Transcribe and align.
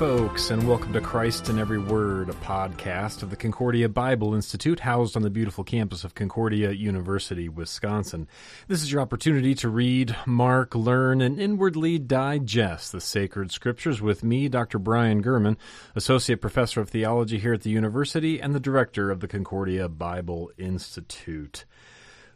folks, 0.00 0.48
and 0.48 0.66
welcome 0.66 0.94
to 0.94 1.00
Christ 1.02 1.50
in 1.50 1.58
Every 1.58 1.76
Word, 1.76 2.30
a 2.30 2.32
podcast 2.32 3.22
of 3.22 3.28
the 3.28 3.36
Concordia 3.36 3.86
Bible 3.86 4.34
Institute 4.34 4.80
housed 4.80 5.14
on 5.14 5.20
the 5.20 5.28
beautiful 5.28 5.62
campus 5.62 6.04
of 6.04 6.14
Concordia 6.14 6.70
University, 6.70 7.50
Wisconsin. 7.50 8.26
This 8.66 8.82
is 8.82 8.90
your 8.90 9.02
opportunity 9.02 9.54
to 9.56 9.68
read, 9.68 10.16
mark, 10.24 10.74
learn, 10.74 11.20
and 11.20 11.38
inwardly 11.38 11.98
digest 11.98 12.92
the 12.92 13.00
sacred 13.02 13.52
scriptures 13.52 14.00
with 14.00 14.24
me, 14.24 14.48
Dr. 14.48 14.78
Brian 14.78 15.22
German, 15.22 15.58
Associate 15.94 16.40
Professor 16.40 16.80
of 16.80 16.88
Theology 16.88 17.38
here 17.38 17.52
at 17.52 17.60
the 17.60 17.68
University 17.68 18.40
and 18.40 18.54
the 18.54 18.58
Director 18.58 19.10
of 19.10 19.20
the 19.20 19.28
Concordia 19.28 19.86
Bible 19.86 20.50
Institute. 20.56 21.66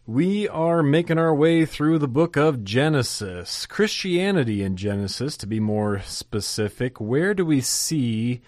We 0.07 0.47
are 0.51 0.83
making 0.83 1.17
our 1.17 1.35
way 1.35 1.65
through 1.65 1.99
the 1.99 2.07
book 2.07 2.37
of 2.37 2.63
Genesis. 2.63 3.65
Christianity 3.65 4.63
in 4.63 4.77
Genesis, 4.77 5.35
to 5.39 5.47
be 5.47 5.61
more 5.61 6.03
specific. 6.03 7.01
Where 7.01 7.33
do 7.33 7.47
we 7.47 7.63
see 7.63 8.43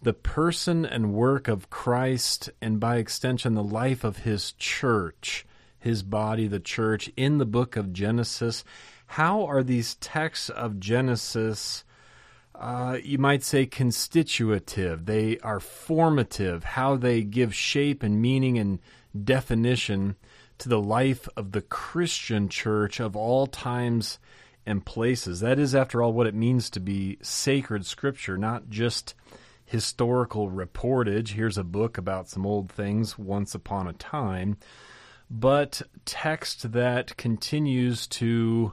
the 0.00 0.14
person 0.14 0.86
and 0.86 1.12
work 1.12 1.48
of 1.48 1.68
Christ, 1.68 2.48
and 2.62 2.80
by 2.80 2.96
extension, 2.96 3.52
the 3.52 3.62
life 3.62 4.04
of 4.04 4.20
his 4.20 4.52
church, 4.52 5.44
his 5.78 6.02
body, 6.02 6.46
the 6.46 6.58
church, 6.58 7.10
in 7.14 7.36
the 7.36 7.44
book 7.44 7.76
of 7.76 7.92
Genesis? 7.92 8.64
How 9.04 9.44
are 9.44 9.62
these 9.62 9.96
texts 9.96 10.48
of 10.48 10.80
Genesis? 10.80 11.84
Uh, 12.54 12.96
you 13.04 13.18
might 13.18 13.42
say 13.42 13.66
constitutive. 13.66 15.04
They 15.04 15.38
are 15.40 15.60
formative, 15.60 16.64
how 16.64 16.96
they 16.96 17.20
give 17.20 17.54
shape 17.54 18.02
and 18.02 18.22
meaning 18.22 18.58
and 18.58 18.78
definition 19.22 20.16
to 20.62 20.68
the 20.68 20.80
life 20.80 21.28
of 21.36 21.50
the 21.50 21.60
Christian 21.60 22.48
church 22.48 23.00
of 23.00 23.16
all 23.16 23.48
times 23.48 24.20
and 24.64 24.86
places. 24.86 25.40
That 25.40 25.58
is, 25.58 25.74
after 25.74 26.00
all, 26.00 26.12
what 26.12 26.28
it 26.28 26.36
means 26.36 26.70
to 26.70 26.80
be 26.80 27.18
sacred 27.20 27.84
scripture, 27.84 28.38
not 28.38 28.70
just 28.70 29.16
historical 29.64 30.48
reportage. 30.48 31.30
Here's 31.30 31.58
a 31.58 31.64
book 31.64 31.98
about 31.98 32.28
some 32.28 32.46
old 32.46 32.70
things 32.70 33.18
once 33.18 33.56
upon 33.56 33.88
a 33.88 33.92
time, 33.92 34.56
but 35.28 35.82
text 36.04 36.70
that 36.70 37.16
continues 37.16 38.06
to 38.06 38.72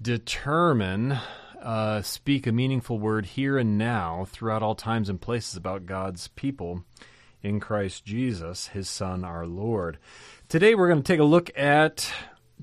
determine, 0.00 1.18
uh, 1.60 2.02
speak 2.02 2.46
a 2.46 2.52
meaningful 2.52 3.00
word 3.00 3.26
here 3.26 3.58
and 3.58 3.76
now 3.76 4.24
throughout 4.28 4.62
all 4.62 4.76
times 4.76 5.08
and 5.08 5.20
places 5.20 5.56
about 5.56 5.84
God's 5.84 6.28
people 6.28 6.84
in 7.42 7.58
Christ 7.58 8.04
Jesus, 8.04 8.68
his 8.68 8.88
Son, 8.88 9.24
our 9.24 9.46
Lord. 9.46 9.98
Today 10.52 10.74
we're 10.74 10.88
going 10.88 11.02
to 11.02 11.12
take 11.12 11.18
a 11.18 11.24
look 11.24 11.50
at 11.56 12.12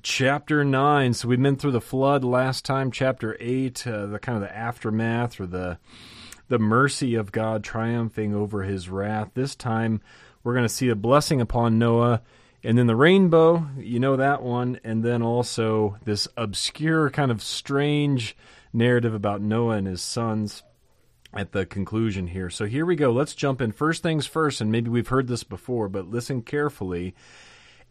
chapter 0.00 0.64
9. 0.64 1.12
So 1.12 1.26
we've 1.26 1.42
been 1.42 1.56
through 1.56 1.72
the 1.72 1.80
flood 1.80 2.22
last 2.22 2.64
time, 2.64 2.92
chapter 2.92 3.36
8, 3.40 3.84
uh, 3.84 4.06
the 4.06 4.20
kind 4.20 4.36
of 4.36 4.42
the 4.42 4.56
aftermath 4.56 5.40
or 5.40 5.46
the 5.46 5.76
the 6.46 6.60
mercy 6.60 7.16
of 7.16 7.32
God 7.32 7.64
triumphing 7.64 8.32
over 8.32 8.62
his 8.62 8.88
wrath. 8.88 9.30
This 9.34 9.56
time 9.56 10.00
we're 10.44 10.54
going 10.54 10.66
to 10.66 10.72
see 10.72 10.88
a 10.88 10.94
blessing 10.94 11.40
upon 11.40 11.80
Noah 11.80 12.22
and 12.62 12.78
then 12.78 12.86
the 12.86 12.94
rainbow, 12.94 13.66
you 13.76 13.98
know 13.98 14.14
that 14.14 14.40
one, 14.40 14.78
and 14.84 15.02
then 15.02 15.20
also 15.20 15.96
this 16.04 16.28
obscure 16.36 17.10
kind 17.10 17.32
of 17.32 17.42
strange 17.42 18.36
narrative 18.72 19.14
about 19.14 19.42
Noah 19.42 19.78
and 19.78 19.88
his 19.88 20.00
sons 20.00 20.62
at 21.34 21.50
the 21.50 21.66
conclusion 21.66 22.28
here. 22.28 22.50
So 22.50 22.66
here 22.66 22.86
we 22.86 22.94
go. 22.94 23.10
Let's 23.10 23.34
jump 23.34 23.60
in. 23.60 23.72
First 23.72 24.04
things 24.04 24.26
first, 24.26 24.60
and 24.60 24.70
maybe 24.70 24.90
we've 24.90 25.08
heard 25.08 25.26
this 25.26 25.42
before, 25.42 25.88
but 25.88 26.08
listen 26.08 26.42
carefully. 26.42 27.16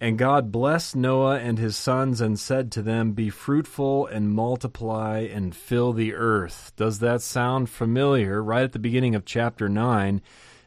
And 0.02 0.18
God 0.18 0.50
blessed 0.50 0.96
Noah 0.96 1.40
and 1.40 1.58
his 1.58 1.76
sons 1.76 2.22
and 2.22 2.40
said 2.40 2.72
to 2.72 2.82
them, 2.82 3.12
Be 3.12 3.30
fruitful 3.30 4.08
and 4.08 4.32
multiply 4.32 5.20
and 5.20 5.54
fill 5.54 5.92
the 5.92 6.14
earth. 6.14 6.72
Does 6.78 7.00
that 7.00 7.22
sound 7.22 7.70
familiar? 7.70 8.42
Right 8.42 8.64
at 8.64 8.72
the 8.72 8.80
beginning 8.80 9.14
of 9.14 9.26
chapter 9.26 9.68
9, 9.68 10.22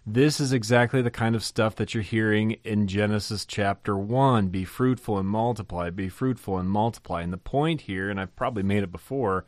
this 0.04 0.38
is 0.38 0.52
exactly 0.52 1.00
the 1.00 1.10
kind 1.10 1.34
of 1.34 1.42
stuff 1.42 1.76
that 1.76 1.94
you're 1.94 2.02
hearing 2.02 2.58
in 2.62 2.86
Genesis 2.86 3.46
chapter 3.46 3.96
1. 3.96 4.48
Be 4.48 4.66
fruitful 4.66 5.16
and 5.16 5.28
multiply, 5.28 5.88
be 5.88 6.10
fruitful 6.10 6.58
and 6.58 6.68
multiply. 6.68 7.22
And 7.22 7.32
the 7.32 7.38
point 7.38 7.82
here, 7.82 8.10
and 8.10 8.20
I've 8.20 8.36
probably 8.36 8.64
made 8.64 8.82
it 8.82 8.92
before, 8.92 9.46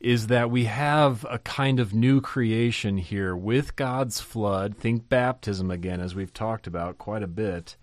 is 0.00 0.26
that 0.26 0.50
we 0.50 0.64
have 0.64 1.24
a 1.30 1.38
kind 1.38 1.80
of 1.80 1.94
new 1.94 2.20
creation 2.20 2.98
here 2.98 3.34
with 3.34 3.74
God's 3.74 4.20
flood. 4.20 4.76
Think 4.76 5.08
baptism 5.08 5.70
again, 5.70 6.02
as 6.02 6.14
we've 6.14 6.34
talked 6.34 6.66
about 6.66 6.98
quite 6.98 7.22
a 7.22 7.26
bit 7.26 7.76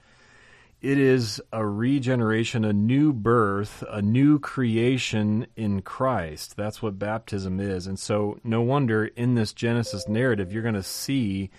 it 0.86 1.00
is 1.00 1.42
a 1.52 1.66
regeneration, 1.66 2.64
a 2.64 2.72
new 2.72 3.12
birth, 3.12 3.84
a 3.90 4.04
new 4.04 4.38
creation 4.38 5.48
in 5.56 5.82
Christ. 5.82 6.56
That's 6.56 6.80
what 6.80 7.00
baptism 7.00 7.60
is. 7.60 7.88
And 7.88 7.98
so, 7.98 8.38
no 8.44 8.62
wonder 8.62 9.08
in 9.08 9.34
this 9.34 9.52
Genesis 9.52 10.08
narrative, 10.08 10.54
you're 10.54 10.62
going 10.62 10.76
to 10.76 10.84
see 10.84 11.50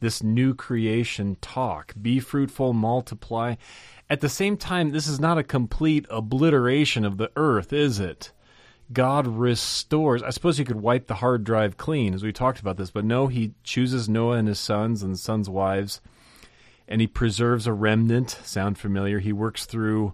this 0.00 0.20
new 0.20 0.52
creation 0.52 1.36
talk 1.40 1.94
be 2.02 2.18
fruitful, 2.18 2.72
multiply. 2.72 3.54
At 4.10 4.20
the 4.20 4.28
same 4.28 4.56
time, 4.56 4.90
this 4.90 5.06
is 5.06 5.20
not 5.20 5.38
a 5.38 5.44
complete 5.44 6.04
obliteration 6.10 7.04
of 7.04 7.18
the 7.18 7.30
earth, 7.36 7.72
is 7.72 8.00
it? 8.00 8.32
God 8.92 9.28
restores. 9.28 10.24
I 10.24 10.30
suppose 10.30 10.58
you 10.58 10.64
could 10.64 10.80
wipe 10.80 11.06
the 11.06 11.14
hard 11.14 11.44
drive 11.44 11.76
clean, 11.76 12.14
as 12.14 12.24
we 12.24 12.32
talked 12.32 12.58
about 12.58 12.78
this, 12.78 12.90
but 12.90 13.04
no, 13.04 13.28
he 13.28 13.52
chooses 13.62 14.08
Noah 14.08 14.38
and 14.38 14.48
his 14.48 14.58
sons 14.58 15.04
and 15.04 15.16
sons' 15.16 15.48
wives 15.48 16.00
and 16.92 17.00
he 17.00 17.06
preserves 17.06 17.66
a 17.66 17.72
remnant. 17.72 18.38
Sound 18.44 18.76
familiar? 18.76 19.18
He 19.18 19.32
works 19.32 19.64
through 19.64 20.12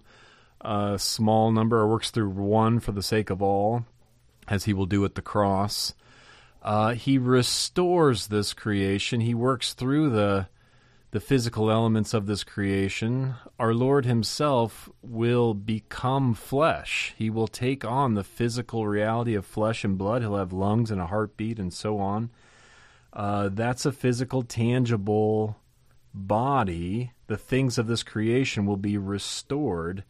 a 0.61 0.97
small 0.97 1.51
number, 1.51 1.77
or 1.77 1.89
works 1.89 2.09
through 2.09 2.29
one 2.29 2.79
for 2.79 2.93
the 2.93 3.03
sake 3.03 3.29
of 3.29 3.41
all, 3.41 3.85
as 4.47 4.63
he 4.63 4.71
will 4.71 4.85
do 4.85 5.03
at 5.03 5.15
the 5.15 5.21
cross. 5.21 5.93
Uh, 6.63 6.93
he 6.93 7.17
restores 7.17 8.27
this 8.27 8.53
creation. 8.53 9.19
He 9.19 9.33
works 9.33 9.73
through 9.73 10.11
the 10.11 10.47
the 11.11 11.19
physical 11.19 11.69
elements 11.69 12.13
of 12.13 12.27
this 12.27 12.45
creation. 12.45 13.33
Our 13.59 13.73
Lord 13.73 14.05
Himself 14.05 14.87
will 15.01 15.53
become 15.55 16.33
flesh. 16.33 17.13
He 17.17 17.29
will 17.29 17.47
take 17.47 17.83
on 17.83 18.13
the 18.13 18.23
physical 18.23 18.87
reality 18.87 19.35
of 19.35 19.45
flesh 19.45 19.83
and 19.83 19.97
blood. 19.97 20.21
He'll 20.21 20.37
have 20.37 20.53
lungs 20.53 20.91
and 20.91 21.01
a 21.01 21.07
heartbeat 21.07 21.59
and 21.59 21.73
so 21.73 21.97
on. 21.97 22.29
Uh, 23.11 23.49
that's 23.51 23.87
a 23.87 23.91
physical, 23.91 24.43
tangible 24.43 25.58
body, 26.13 27.11
the 27.27 27.37
things 27.37 27.77
of 27.77 27.87
this 27.87 28.03
creation 28.03 28.65
will 28.65 28.77
be 28.77 28.97
restored. 28.97 30.03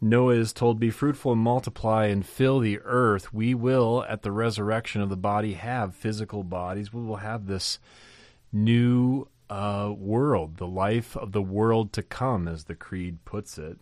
Noah 0.00 0.34
is 0.34 0.52
told, 0.52 0.80
Be 0.80 0.90
fruitful 0.90 1.32
and 1.32 1.40
multiply 1.40 2.06
and 2.06 2.26
fill 2.26 2.58
the 2.58 2.80
earth. 2.80 3.32
We 3.32 3.54
will, 3.54 4.04
at 4.08 4.22
the 4.22 4.32
resurrection 4.32 5.00
of 5.00 5.08
the 5.08 5.16
body, 5.16 5.54
have 5.54 5.94
physical 5.94 6.42
bodies. 6.42 6.92
We 6.92 7.02
will 7.02 7.16
have 7.16 7.46
this 7.46 7.78
new 8.52 9.28
uh, 9.48 9.92
world, 9.96 10.56
the 10.56 10.66
life 10.66 11.16
of 11.16 11.32
the 11.32 11.42
world 11.42 11.92
to 11.92 12.02
come, 12.02 12.48
as 12.48 12.64
the 12.64 12.74
Creed 12.74 13.24
puts 13.24 13.58
it. 13.58 13.78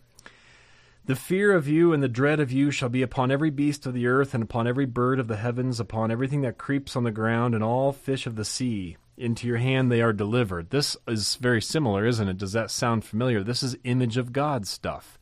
The 1.05 1.15
fear 1.15 1.53
of 1.53 1.67
you 1.67 1.93
and 1.93 2.03
the 2.03 2.07
dread 2.07 2.39
of 2.39 2.51
you 2.51 2.69
shall 2.69 2.89
be 2.89 3.01
upon 3.01 3.31
every 3.31 3.49
beast 3.49 3.87
of 3.87 3.93
the 3.93 4.05
earth, 4.05 4.35
and 4.35 4.43
upon 4.43 4.67
every 4.67 4.85
bird 4.85 5.19
of 5.19 5.27
the 5.27 5.37
heavens, 5.37 5.79
upon 5.79 6.11
everything 6.11 6.41
that 6.41 6.59
creeps 6.59 6.95
on 6.95 7.03
the 7.03 7.11
ground, 7.11 7.55
and 7.55 7.63
all 7.63 7.91
fish 7.91 8.27
of 8.27 8.35
the 8.35 8.45
sea 8.45 8.97
into 9.21 9.47
your 9.47 9.57
hand 9.57 9.91
they 9.91 10.01
are 10.01 10.13
delivered. 10.13 10.71
This 10.71 10.97
is 11.07 11.35
very 11.35 11.61
similar, 11.61 12.05
isn't 12.05 12.27
it? 12.27 12.37
Does 12.37 12.53
that 12.53 12.71
sound 12.71 13.05
familiar? 13.05 13.43
This 13.43 13.63
is 13.63 13.77
image 13.83 14.17
of 14.17 14.33
God 14.33 14.67
stuff. 14.67 15.19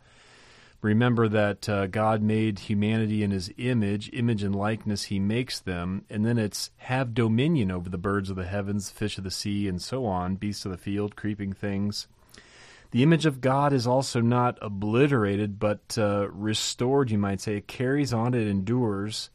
Remember 0.81 1.27
that 1.27 1.67
uh, 1.67 1.87
God 1.87 2.21
made 2.21 2.59
humanity 2.59 3.21
in 3.21 3.31
his 3.31 3.51
image, 3.57 4.09
image 4.13 4.43
and 4.43 4.55
likeness 4.55 5.03
he 5.03 5.19
makes 5.19 5.59
them, 5.59 6.05
and 6.09 6.25
then 6.25 6.37
it's 6.37 6.71
have 6.77 7.13
dominion 7.13 7.69
over 7.69 7.89
the 7.89 7.97
birds 7.97 8.29
of 8.29 8.37
the 8.37 8.45
heavens, 8.45 8.89
fish 8.89 9.17
of 9.17 9.25
the 9.25 9.31
sea, 9.31 9.67
and 9.67 9.81
so 9.81 10.05
on, 10.05 10.35
beasts 10.35 10.63
of 10.63 10.71
the 10.71 10.77
field, 10.77 11.17
creeping 11.17 11.51
things. 11.51 12.07
The 12.91 13.03
image 13.03 13.25
of 13.25 13.41
God 13.41 13.73
is 13.73 13.85
also 13.85 14.21
not 14.21 14.57
obliterated, 14.61 15.59
but 15.59 15.97
uh, 15.97 16.29
restored, 16.31 17.11
you 17.11 17.17
might 17.17 17.41
say. 17.41 17.57
It 17.57 17.67
carries 17.67 18.13
on, 18.13 18.33
it 18.33 18.47
endures 18.47 19.29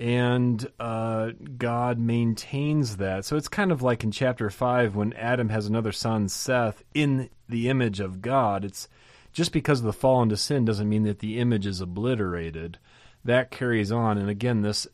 and 0.00 0.66
uh, 0.78 1.30
God 1.56 1.98
maintains 1.98 2.98
that. 2.98 3.24
So 3.24 3.36
it's 3.36 3.48
kind 3.48 3.72
of 3.72 3.82
like 3.82 4.04
in 4.04 4.12
chapter 4.12 4.48
5 4.48 4.94
when 4.94 5.12
Adam 5.14 5.48
has 5.48 5.66
another 5.66 5.92
son, 5.92 6.28
Seth, 6.28 6.82
in 6.94 7.30
the 7.48 7.68
image 7.68 7.98
of 7.98 8.22
God. 8.22 8.64
It's 8.64 8.88
just 9.32 9.52
because 9.52 9.80
of 9.80 9.86
the 9.86 9.92
fall 9.92 10.22
into 10.22 10.36
sin 10.36 10.64
doesn't 10.64 10.88
mean 10.88 11.02
that 11.04 11.18
the 11.18 11.38
image 11.38 11.66
is 11.66 11.80
obliterated. 11.80 12.78
That 13.24 13.50
carries 13.50 13.90
on. 13.90 14.18
And 14.18 14.30
again, 14.30 14.62
this 14.62 14.86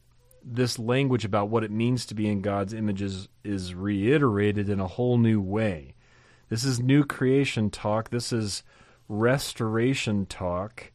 this 0.46 0.78
language 0.78 1.24
about 1.24 1.48
what 1.48 1.64
it 1.64 1.70
means 1.70 2.04
to 2.04 2.14
be 2.14 2.28
in 2.28 2.42
God's 2.42 2.74
image 2.74 3.00
is, 3.00 3.28
is 3.42 3.74
reiterated 3.74 4.68
in 4.68 4.78
a 4.78 4.86
whole 4.86 5.16
new 5.16 5.40
way. 5.40 5.94
This 6.50 6.64
is 6.64 6.78
new 6.80 7.02
creation 7.02 7.70
talk. 7.70 8.10
This 8.10 8.30
is 8.30 8.62
restoration 9.08 10.26
talk 10.26 10.92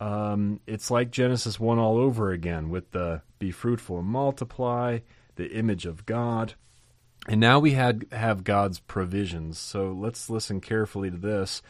um, 0.00 0.60
it's 0.66 0.90
like 0.90 1.10
Genesis 1.10 1.60
1 1.60 1.78
all 1.78 1.98
over 1.98 2.30
again 2.30 2.70
with 2.70 2.90
the 2.92 3.20
be 3.38 3.50
fruitful 3.50 3.98
and 3.98 4.08
multiply, 4.08 5.00
the 5.36 5.52
image 5.52 5.84
of 5.84 6.06
God. 6.06 6.54
And 7.28 7.38
now 7.38 7.58
we 7.58 7.72
had 7.72 8.06
have 8.10 8.42
God's 8.42 8.80
provisions. 8.80 9.58
So 9.58 9.92
let's 9.92 10.30
listen 10.30 10.60
carefully 10.60 11.10
to 11.10 11.18
this. 11.18 11.60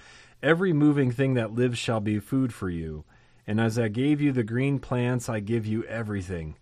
Every 0.43 0.73
moving 0.73 1.11
thing 1.11 1.35
that 1.35 1.55
lives 1.55 1.77
shall 1.77 2.01
be 2.01 2.21
food 2.21 2.55
for 2.55 2.71
you. 2.71 3.05
And 3.47 3.61
as 3.61 3.79
I 3.79 3.89
gave 3.89 4.21
you 4.21 4.31
the 4.31 4.45
green 4.45 4.79
plants, 4.79 5.29
I 5.29 5.41
give 5.41 5.67
you 5.67 5.83
everything. 5.85 6.57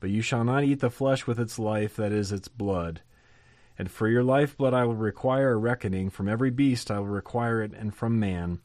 But 0.00 0.10
you 0.10 0.22
shall 0.22 0.44
not 0.44 0.64
eat 0.64 0.80
the 0.80 0.90
flesh 0.90 1.26
with 1.26 1.38
its 1.38 1.58
life, 1.58 1.94
that 1.96 2.10
is, 2.10 2.32
its 2.32 2.48
blood. 2.48 3.02
And 3.78 3.90
for 3.90 4.08
your 4.08 4.24
lifeblood 4.24 4.72
I 4.72 4.84
will 4.86 4.94
require 4.94 5.52
a 5.52 5.56
reckoning. 5.56 6.08
From 6.08 6.28
every 6.28 6.50
beast 6.50 6.90
I 6.90 7.00
will 7.00 7.06
require 7.06 7.62
it, 7.62 7.72
and 7.74 7.94
from 7.94 8.18
man. 8.18 8.60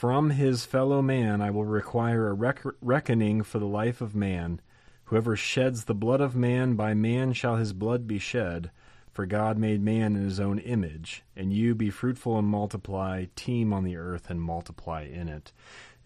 From 0.00 0.30
his 0.30 0.64
fellow 0.64 1.02
man 1.02 1.42
I 1.42 1.50
will 1.50 1.66
require 1.66 2.28
a 2.28 2.32
rec- 2.32 2.64
reckoning 2.80 3.42
for 3.42 3.58
the 3.58 3.66
life 3.66 4.00
of 4.00 4.14
man. 4.14 4.62
Whoever 5.04 5.36
sheds 5.36 5.84
the 5.84 5.94
blood 5.94 6.22
of 6.22 6.34
man, 6.34 6.74
by 6.74 6.94
man 6.94 7.34
shall 7.34 7.56
his 7.56 7.74
blood 7.74 8.06
be 8.06 8.18
shed. 8.18 8.70
For 9.12 9.26
God 9.26 9.58
made 9.58 9.82
man 9.82 10.16
in 10.16 10.24
his 10.24 10.40
own 10.40 10.58
image, 10.58 11.22
and 11.36 11.52
you 11.52 11.74
be 11.74 11.90
fruitful 11.90 12.38
and 12.38 12.48
multiply, 12.48 13.26
teem 13.36 13.74
on 13.74 13.84
the 13.84 13.96
earth 13.96 14.30
and 14.30 14.40
multiply 14.40 15.02
in 15.02 15.28
it. 15.28 15.52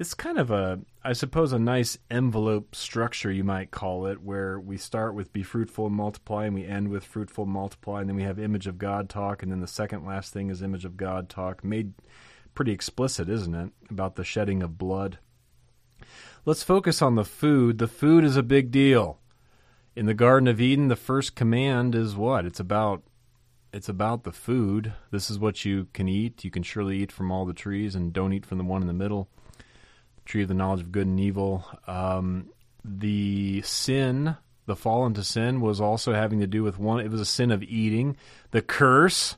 It's 0.01 0.13
kind 0.13 0.39
of 0.39 0.51
a, 0.51 0.81
I 1.05 1.13
suppose, 1.13 1.53
a 1.53 1.59
nice 1.61 1.97
envelope 2.11 2.75
structure, 2.75 3.31
you 3.31 3.45
might 3.45 3.71
call 3.71 4.07
it, 4.07 4.21
where 4.23 4.59
we 4.59 4.77
start 4.77 5.15
with 5.15 5.33
be 5.33 5.45
fruitful 5.45 5.87
and 5.87 5.95
multiply, 5.95 6.47
and 6.47 6.55
we 6.57 6.67
end 6.67 6.89
with 6.89 7.05
fruitful 7.05 7.45
and 7.45 7.53
multiply, 7.53 8.01
and 8.01 8.09
then 8.09 8.17
we 8.17 8.25
have 8.25 8.41
image 8.41 8.67
of 8.67 8.77
God 8.77 9.09
talk, 9.09 9.45
and 9.45 9.53
then 9.53 9.61
the 9.61 9.69
second 9.69 10.05
last 10.05 10.33
thing 10.33 10.51
is 10.51 10.63
image 10.63 10.85
of 10.85 10.97
God 10.97 11.29
talk, 11.29 11.63
made 11.63 11.93
pretty 12.55 12.73
explicit, 12.73 13.29
isn't 13.29 13.55
it, 13.55 13.71
about 13.91 14.17
the 14.17 14.25
shedding 14.25 14.63
of 14.63 14.79
blood. 14.79 15.19
Let's 16.45 16.63
focus 16.63 17.01
on 17.01 17.15
the 17.15 17.25
food. 17.25 17.79
The 17.79 17.89
food 17.89 18.25
is 18.25 18.37
a 18.37 18.43
big 18.43 18.71
deal 18.71 19.19
in 19.97 20.07
the 20.07 20.15
Garden 20.15 20.49
of 20.49 20.61
Eden, 20.61 20.89
the 20.89 20.97
first 20.97 21.35
command 21.35 21.95
is 21.95 22.17
what? 22.17 22.45
It's 22.45 22.61
about 22.61 23.03
it's 23.73 23.89
about 23.89 24.23
the 24.23 24.33
food. 24.33 24.93
This 25.11 25.29
is 25.29 25.39
what 25.39 25.65
you 25.65 25.89
can 25.93 26.09
eat. 26.09 26.45
You 26.45 26.51
can 26.51 26.63
surely 26.63 26.99
eat 26.99 27.11
from 27.11 27.33
all 27.33 27.45
the 27.45 27.53
trees, 27.53 27.97
and 27.97 28.13
don't 28.13 28.33
eat 28.33 28.47
from 28.47 28.59
the 28.59 28.65
one 28.65 28.83
in 28.83 28.87
the 28.87 28.93
middle. 28.93 29.29
Tree 30.25 30.43
of 30.43 30.49
the 30.49 30.55
knowledge 30.55 30.81
of 30.81 30.93
good 30.93 31.09
and 31.09 31.19
evil. 31.19 31.65
Um, 31.89 32.51
the 32.85 33.63
sin, 33.63 34.37
the 34.67 34.77
fall 34.77 35.07
into 35.07 35.25
sin, 35.25 35.61
was 35.61 35.81
also 35.81 36.13
having 36.13 36.39
to 36.39 36.47
do 36.47 36.63
with 36.63 36.79
one. 36.79 37.01
It 37.01 37.11
was 37.11 37.21
a 37.21 37.27
sin 37.27 37.51
of 37.51 37.65
eating. 37.65 38.17
The 38.53 38.63
curse, 38.63 39.37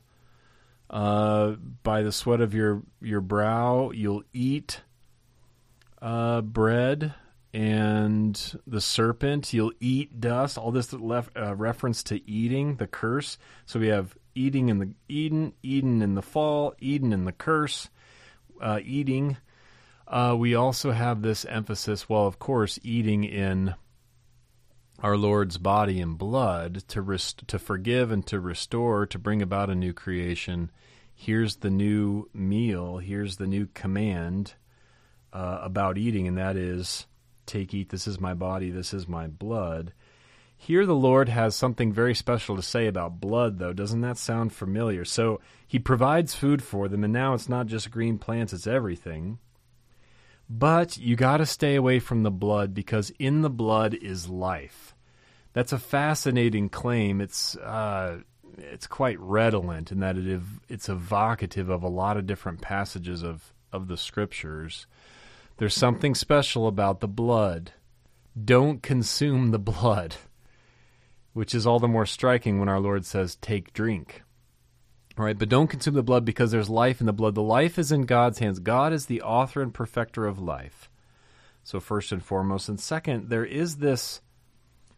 uh, 0.89 1.51
by 1.83 2.01
the 2.01 2.11
sweat 2.11 2.41
of 2.41 2.53
your 2.53 2.83
your 3.01 3.21
brow, 3.21 3.91
you'll 3.91 4.23
eat 4.33 4.81
uh, 6.01 6.41
bread 6.41 7.13
and 7.53 8.59
the 8.67 8.81
serpent, 8.81 9.53
you'll 9.53 9.73
eat 9.79 10.19
dust. 10.19 10.57
All 10.57 10.71
this 10.71 10.93
left, 10.93 11.35
uh, 11.35 11.55
reference 11.55 12.03
to 12.03 12.29
eating, 12.29 12.75
the 12.75 12.87
curse. 12.87 13.37
So 13.65 13.79
we 13.79 13.87
have 13.87 14.15
eating 14.35 14.69
in 14.69 14.79
the 14.79 14.89
Eden, 15.07 15.53
Eden 15.63 16.01
in 16.01 16.15
the 16.15 16.21
fall, 16.21 16.75
Eden 16.79 17.13
in 17.13 17.25
the 17.25 17.31
curse, 17.31 17.89
uh, 18.61 18.79
eating. 18.83 19.37
Uh, 20.07 20.35
we 20.37 20.55
also 20.55 20.91
have 20.91 21.21
this 21.21 21.45
emphasis, 21.45 22.07
well, 22.07 22.27
of 22.27 22.37
course, 22.39 22.79
eating 22.83 23.23
in 23.23 23.73
our 24.99 25.17
Lord's 25.17 25.57
body 25.57 26.01
and 26.01 26.17
blood 26.17 26.83
to 26.89 27.01
rest- 27.01 27.47
to 27.47 27.59
forgive 27.59 28.11
and 28.11 28.25
to 28.27 28.39
restore, 28.39 29.05
to 29.05 29.19
bring 29.19 29.41
about 29.41 29.69
a 29.69 29.75
new 29.75 29.93
creation. 29.93 30.71
Here's 31.13 31.57
the 31.57 31.69
new 31.69 32.29
meal. 32.33 32.97
Here's 32.97 33.37
the 33.37 33.47
new 33.47 33.67
command 33.73 34.53
uh, 35.33 35.59
about 35.61 35.97
eating, 35.97 36.27
and 36.27 36.37
that 36.37 36.55
is 36.55 37.05
Take, 37.47 37.73
eat, 37.73 37.89
this 37.89 38.07
is 38.07 38.19
my 38.19 38.33
body, 38.33 38.69
this 38.69 38.93
is 38.93 39.07
my 39.07 39.27
blood. 39.27 39.93
Here, 40.57 40.85
the 40.85 40.95
Lord 40.95 41.29
has 41.29 41.55
something 41.55 41.93
very 41.93 42.13
special 42.13 42.55
to 42.55 42.61
say 42.61 42.87
about 42.87 43.21
blood, 43.21 43.57
though. 43.57 43.73
Doesn't 43.73 44.01
that 44.01 44.17
sound 44.17 44.51
familiar? 44.51 45.05
So, 45.05 45.39
He 45.65 45.79
provides 45.79 46.35
food 46.35 46.61
for 46.61 46.87
them, 46.87 47.03
and 47.03 47.13
now 47.13 47.33
it's 47.33 47.47
not 47.47 47.67
just 47.67 47.89
green 47.89 48.17
plants, 48.17 48.51
it's 48.53 48.67
everything. 48.67 49.39
But 50.49 50.97
you 50.97 51.15
got 51.15 51.37
to 51.37 51.45
stay 51.45 51.75
away 51.75 51.99
from 51.99 52.23
the 52.23 52.31
blood 52.31 52.73
because 52.73 53.11
in 53.19 53.41
the 53.41 53.49
blood 53.49 53.93
is 53.93 54.29
life. 54.29 54.95
That's 55.53 55.73
a 55.73 55.79
fascinating 55.79 56.69
claim. 56.69 57.19
It's 57.19 57.55
uh, 57.57 58.19
it's 58.57 58.87
quite 58.87 59.19
redolent 59.19 59.91
in 59.91 59.99
that 59.99 60.17
it 60.17 60.41
it's 60.69 60.89
evocative 60.89 61.69
of 61.69 61.83
a 61.83 61.89
lot 61.89 62.17
of 62.17 62.27
different 62.27 62.61
passages 62.61 63.23
of 63.23 63.53
of 63.71 63.87
the 63.87 63.97
scriptures. 63.97 64.87
There's 65.57 65.73
something 65.73 66.15
special 66.15 66.67
about 66.67 66.99
the 66.99 67.07
blood. 67.07 67.71
Don't 68.41 68.83
consume 68.83 69.49
the 69.49 69.59
blood, 69.73 70.15
which 71.33 71.55
is 71.55 71.65
all 71.65 71.79
the 71.79 71.87
more 71.87 72.05
striking 72.05 72.59
when 72.59 72.69
our 72.69 72.79
Lord 72.79 73.05
says, 73.05 73.35
Take 73.35 73.73
drink. 73.73 74.23
Right, 75.17 75.37
but 75.37 75.49
don't 75.49 75.67
consume 75.67 75.95
the 75.95 76.03
blood 76.03 76.25
because 76.25 76.51
there's 76.51 76.69
life 76.69 76.99
in 76.99 77.07
the 77.07 77.13
blood. 77.13 77.33
The 77.33 77.41
life 77.41 77.79
is 77.79 77.91
in 77.91 78.05
God's 78.05 78.37
hands. 78.37 78.59
God 78.59 78.93
is 78.93 79.07
the 79.07 79.23
author 79.23 79.63
and 79.63 79.73
perfecter 79.73 80.27
of 80.27 80.39
life. 80.39 80.91
So, 81.63 81.79
first 81.79 82.11
and 82.11 82.23
foremost. 82.23 82.69
And 82.69 82.79
second, 82.79 83.29
there 83.29 83.43
is 83.43 83.77
this 83.77 84.21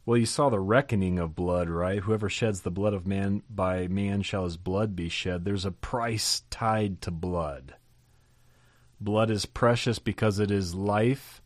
well, 0.09 0.17
you 0.17 0.25
saw 0.25 0.49
the 0.49 0.59
reckoning 0.59 1.19
of 1.19 1.35
blood, 1.35 1.69
right? 1.69 2.01
Whoever 2.01 2.29
sheds 2.29 2.61
the 2.61 2.71
blood 2.71 2.95
of 2.95 3.05
man, 3.05 3.43
by 3.47 3.87
man 3.87 4.23
shall 4.23 4.45
his 4.45 4.57
blood 4.57 4.95
be 4.95 5.07
shed. 5.07 5.45
There's 5.45 5.65
a 5.65 5.71
price 5.71 6.41
tied 6.49 6.99
to 7.03 7.11
blood. 7.11 7.75
Blood 8.99 9.29
is 9.29 9.45
precious 9.45 9.99
because 9.99 10.39
it 10.39 10.49
is 10.49 10.73
life, 10.73 11.43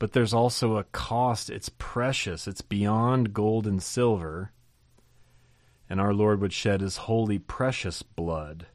but 0.00 0.14
there's 0.14 0.34
also 0.34 0.78
a 0.78 0.82
cost. 0.82 1.48
It's 1.48 1.68
precious, 1.68 2.48
it's 2.48 2.60
beyond 2.60 3.32
gold 3.32 3.68
and 3.68 3.80
silver. 3.80 4.50
And 5.88 6.00
our 6.00 6.12
Lord 6.12 6.40
would 6.40 6.52
shed 6.52 6.80
his 6.80 6.96
holy, 6.96 7.38
precious 7.38 8.02
blood. 8.02 8.66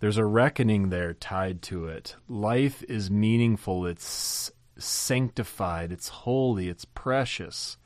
There's 0.00 0.16
a 0.16 0.24
reckoning 0.24 0.90
there 0.90 1.14
tied 1.14 1.62
to 1.62 1.86
it. 1.86 2.16
Life 2.28 2.82
is 2.88 3.10
meaningful, 3.10 3.86
it's 3.86 4.50
sanctified, 4.76 5.92
it's 5.92 6.08
holy, 6.08 6.68
it's 6.68 6.84
precious, 6.84 7.76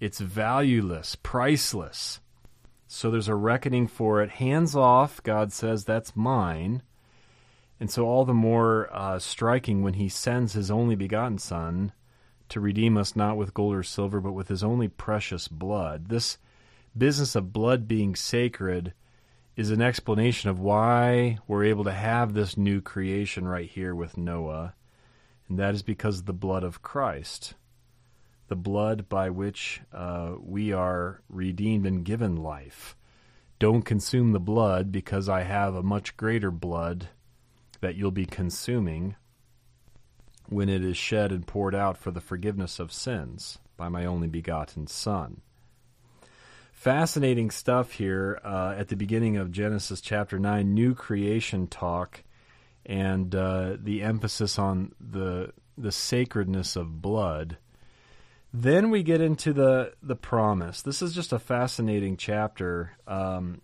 it's 0.00 0.18
valueless, 0.18 1.16
priceless. 1.16 2.20
So 2.88 3.10
there's 3.10 3.28
a 3.28 3.34
reckoning 3.34 3.86
for 3.86 4.22
it. 4.22 4.30
Hands 4.30 4.74
off, 4.74 5.22
God 5.22 5.52
says, 5.52 5.84
that's 5.84 6.16
mine. 6.16 6.82
And 7.78 7.90
so, 7.90 8.06
all 8.06 8.24
the 8.24 8.32
more 8.32 8.88
uh, 8.90 9.18
striking 9.18 9.82
when 9.82 9.94
he 9.94 10.08
sends 10.08 10.54
his 10.54 10.70
only 10.70 10.94
begotten 10.94 11.38
Son 11.38 11.92
to 12.48 12.60
redeem 12.60 12.96
us 12.96 13.14
not 13.14 13.36
with 13.36 13.52
gold 13.52 13.74
or 13.74 13.82
silver, 13.82 14.20
but 14.20 14.32
with 14.32 14.48
his 14.48 14.62
only 14.62 14.88
precious 14.88 15.48
blood. 15.48 16.08
This 16.08 16.38
business 16.96 17.34
of 17.34 17.52
blood 17.52 17.86
being 17.86 18.14
sacred 18.14 18.92
is 19.56 19.70
an 19.70 19.80
explanation 19.80 20.50
of 20.50 20.60
why 20.60 21.38
we're 21.46 21.64
able 21.64 21.84
to 21.84 21.92
have 21.92 22.34
this 22.34 22.56
new 22.56 22.80
creation 22.80 23.48
right 23.48 23.68
here 23.68 23.94
with 23.94 24.16
Noah, 24.16 24.74
and 25.48 25.58
that 25.58 25.74
is 25.74 25.82
because 25.82 26.20
of 26.20 26.26
the 26.26 26.32
blood 26.32 26.62
of 26.62 26.82
Christ, 26.82 27.54
the 28.48 28.56
blood 28.56 29.08
by 29.08 29.30
which 29.30 29.80
uh, 29.92 30.32
we 30.38 30.72
are 30.72 31.22
redeemed 31.28 31.86
and 31.86 32.04
given 32.04 32.36
life. 32.36 32.96
Don't 33.58 33.82
consume 33.82 34.32
the 34.32 34.40
blood 34.40 34.92
because 34.92 35.28
I 35.28 35.42
have 35.42 35.74
a 35.74 35.82
much 35.82 36.16
greater 36.16 36.50
blood 36.50 37.08
that 37.80 37.94
you'll 37.94 38.10
be 38.10 38.26
consuming 38.26 39.16
when 40.48 40.68
it 40.68 40.84
is 40.84 40.96
shed 40.96 41.32
and 41.32 41.46
poured 41.46 41.74
out 41.74 41.96
for 41.96 42.10
the 42.10 42.20
forgiveness 42.20 42.78
of 42.78 42.92
sins 42.92 43.58
by 43.76 43.88
my 43.88 44.04
only 44.04 44.28
begotten 44.28 44.86
Son. 44.86 45.40
Fascinating 46.86 47.50
stuff 47.50 47.90
here 47.90 48.40
uh, 48.44 48.76
at 48.78 48.86
the 48.86 48.94
beginning 48.94 49.38
of 49.38 49.50
Genesis 49.50 50.00
chapter 50.00 50.38
9, 50.38 50.72
new 50.72 50.94
creation 50.94 51.66
talk, 51.66 52.22
and 52.84 53.34
uh, 53.34 53.76
the 53.76 54.04
emphasis 54.04 54.56
on 54.56 54.92
the, 55.00 55.52
the 55.76 55.90
sacredness 55.90 56.76
of 56.76 57.02
blood. 57.02 57.56
Then 58.54 58.90
we 58.90 59.02
get 59.02 59.20
into 59.20 59.52
the, 59.52 59.94
the 60.00 60.14
promise. 60.14 60.80
This 60.80 61.02
is 61.02 61.12
just 61.12 61.32
a 61.32 61.40
fascinating 61.40 62.16
chapter. 62.16 62.92
Um, 63.08 63.62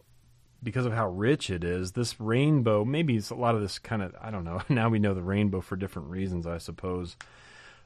because 0.61 0.85
of 0.85 0.93
how 0.93 1.09
rich 1.09 1.49
it 1.49 1.63
is, 1.63 1.93
this 1.93 2.19
rainbow, 2.19 2.85
maybe 2.85 3.15
it's 3.15 3.31
a 3.31 3.37
lot 3.37 3.55
of 3.55 3.61
this 3.61 3.79
kind 3.79 4.03
of, 4.03 4.17
I 4.21 4.33
don't 4.33 4.43
know. 4.43 4.63
Now 4.69 4.89
we 4.89 4.99
know 4.99 5.15
the 5.15 5.23
rainbow 5.23 5.61
for 5.61 5.77
different 5.77 6.09
reasons, 6.09 6.45
I 6.45 6.59
suppose. 6.59 7.17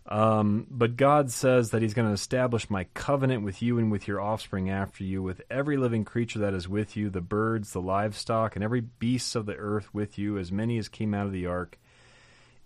Um, 0.09 0.67
but 0.71 0.97
God 0.97 1.31
says 1.31 1.71
that 1.71 1.83
He's 1.83 1.95
going 1.95 2.09
to 2.09 2.15
establish 2.15 2.71
my 2.71 2.85
covenant 2.95 3.43
with 3.43 3.61
you 3.61 3.79
and 3.79 3.91
with 3.91 4.07
your 4.07 4.21
offspring 4.21 4.71
after 4.71 5.03
you, 5.03 5.23
with 5.23 5.43
every 5.51 5.77
living 5.77 6.05
creature 6.05 6.39
that 6.41 6.55
is 6.55 6.69
with 6.69 6.97
you, 6.97 7.11
the 7.11 7.21
birds, 7.21 7.73
the 7.73 7.81
livestock, 7.81 8.55
and 8.55 8.65
every 8.65 8.83
beast 8.83 9.35
of 9.35 9.47
the 9.47 9.57
earth 9.57 9.93
with 9.93 10.17
you, 10.17 10.39
as 10.39 10.53
many 10.53 10.79
as 10.79 10.89
came 10.89 11.13
out 11.13 11.27
of 11.27 11.33
the 11.33 11.47
ark. 11.47 11.79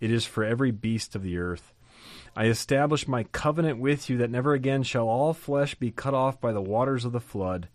It 0.01 0.11
is 0.11 0.27
for 0.27 0.45
every 0.45 0.71
beast 0.71 1.15
of 1.15 1.23
the 1.23 1.39
earth. 1.39 1.73
I 2.37 2.47
establish 2.47 3.09
my 3.09 3.25
covenant 3.25 3.79
with 3.79 4.09
you 4.09 4.19
that 4.19 4.31
never 4.31 4.53
again 4.55 4.83
shall 4.83 5.09
all 5.09 5.35
flesh 5.35 5.75
be 5.75 5.91
cut 5.91 6.15
off 6.15 6.41
by 6.41 6.53
the 6.53 6.61
waters 6.61 7.05
of 7.05 7.13
the 7.13 7.21
flood 7.21 7.69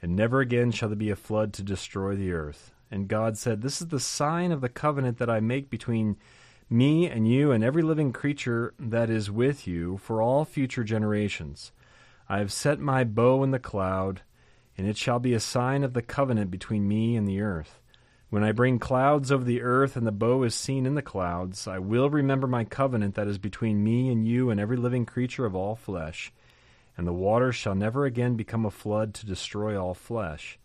and 0.00 0.14
never 0.14 0.40
again 0.40 0.70
shall 0.70 0.88
there 0.88 0.96
be 0.96 1.10
a 1.10 1.16
flood 1.16 1.52
to 1.54 1.62
destroy 1.62 2.14
the 2.14 2.32
earth. 2.32 2.72
And 2.90 3.08
God 3.08 3.36
said, 3.36 3.60
This 3.60 3.80
is 3.80 3.88
the 3.88 4.00
sign 4.00 4.52
of 4.52 4.60
the 4.60 4.68
covenant 4.68 5.18
that 5.18 5.28
I 5.28 5.40
make 5.40 5.70
between 5.70 6.16
me 6.70 7.08
and 7.08 7.28
you 7.28 7.50
and 7.50 7.64
every 7.64 7.82
living 7.82 8.12
creature 8.12 8.74
that 8.78 9.10
is 9.10 9.30
with 9.30 9.66
you 9.66 9.98
for 9.98 10.20
all 10.20 10.44
future 10.44 10.84
generations. 10.84 11.72
I 12.28 12.38
have 12.38 12.52
set 12.52 12.78
my 12.78 13.04
bow 13.04 13.42
in 13.42 13.50
the 13.50 13.58
cloud, 13.58 14.22
and 14.76 14.86
it 14.86 14.96
shall 14.96 15.18
be 15.18 15.34
a 15.34 15.40
sign 15.40 15.84
of 15.84 15.94
the 15.94 16.02
covenant 16.02 16.50
between 16.50 16.86
me 16.86 17.16
and 17.16 17.26
the 17.26 17.40
earth. 17.40 17.80
When 18.30 18.44
I 18.44 18.52
bring 18.52 18.78
clouds 18.78 19.32
over 19.32 19.44
the 19.44 19.62
earth 19.62 19.96
and 19.96 20.06
the 20.06 20.12
bow 20.12 20.42
is 20.42 20.54
seen 20.54 20.84
in 20.84 20.94
the 20.94 21.02
clouds, 21.02 21.66
I 21.66 21.78
will 21.78 22.10
remember 22.10 22.46
my 22.46 22.64
covenant 22.64 23.14
that 23.14 23.28
is 23.28 23.38
between 23.38 23.82
me 23.82 24.10
and 24.10 24.28
you 24.28 24.50
and 24.50 24.60
every 24.60 24.76
living 24.76 25.06
creature 25.06 25.46
of 25.46 25.54
all 25.54 25.76
flesh 25.76 26.32
and 26.98 27.06
the 27.06 27.12
waters 27.12 27.54
shall 27.54 27.76
never 27.76 28.04
again 28.04 28.34
become 28.34 28.66
a 28.66 28.70
flood 28.72 29.14
to 29.14 29.24
destroy 29.24 29.80
all 29.80 29.94
flesh. 29.94 30.58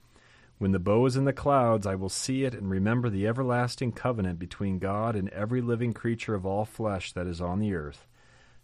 When 0.64 0.72
the 0.72 0.80
bow 0.80 1.06
is 1.08 1.18
in 1.18 1.26
the 1.26 1.34
clouds, 1.34 1.86
I 1.86 1.96
will 1.96 2.08
see 2.08 2.46
it 2.46 2.54
and 2.54 2.70
remember 2.70 3.10
the 3.10 3.28
everlasting 3.28 3.92
covenant 3.92 4.40
between 4.40 4.80
God 4.80 5.14
and 5.14 5.28
every 5.32 5.60
living 5.60 5.92
creature 5.92 6.36
of 6.36 6.46
all 6.46 6.64
flesh 6.64 7.12
that 7.12 7.28
is 7.28 7.42
on 7.42 7.60
the 7.60 7.74
earth. 7.74 8.08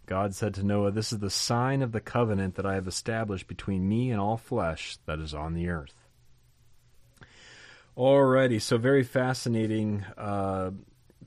God 0.06 0.34
said 0.34 0.54
to 0.54 0.64
Noah, 0.64 0.92
This 0.92 1.12
is 1.12 1.18
the 1.18 1.28
sign 1.28 1.82
of 1.82 1.92
the 1.92 2.00
covenant 2.00 2.54
that 2.54 2.64
I 2.64 2.72
have 2.76 2.88
established 2.88 3.48
between 3.48 3.86
me 3.86 4.10
and 4.10 4.18
all 4.18 4.38
flesh 4.38 4.96
that 5.04 5.18
is 5.18 5.34
on 5.34 5.52
the 5.52 5.68
earth. 5.68 5.92
Alrighty, 7.98 8.62
so 8.62 8.78
very 8.78 9.02
fascinating 9.02 10.02
uh, 10.16 10.70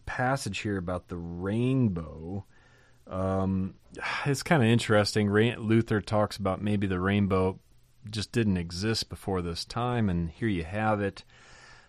passage 0.08 0.58
here 0.58 0.78
about 0.78 1.08
the 1.08 1.18
rainbow. 1.18 2.46
Um, 3.06 3.76
it's 4.26 4.42
kind 4.42 4.64
of 4.64 4.70
interesting. 4.70 5.32
Luther 5.32 6.02
talks 6.02 6.38
about 6.38 6.64
maybe 6.64 6.88
the 6.88 7.00
rainbow 7.00 7.60
just 8.10 8.32
didn't 8.32 8.58
exist 8.58 9.10
before 9.10 9.42
this 9.42 9.66
time, 9.66 10.10
and 10.10 10.30
here 10.30 10.48
you 10.48 10.64
have 10.64 11.02
it. 11.02 11.24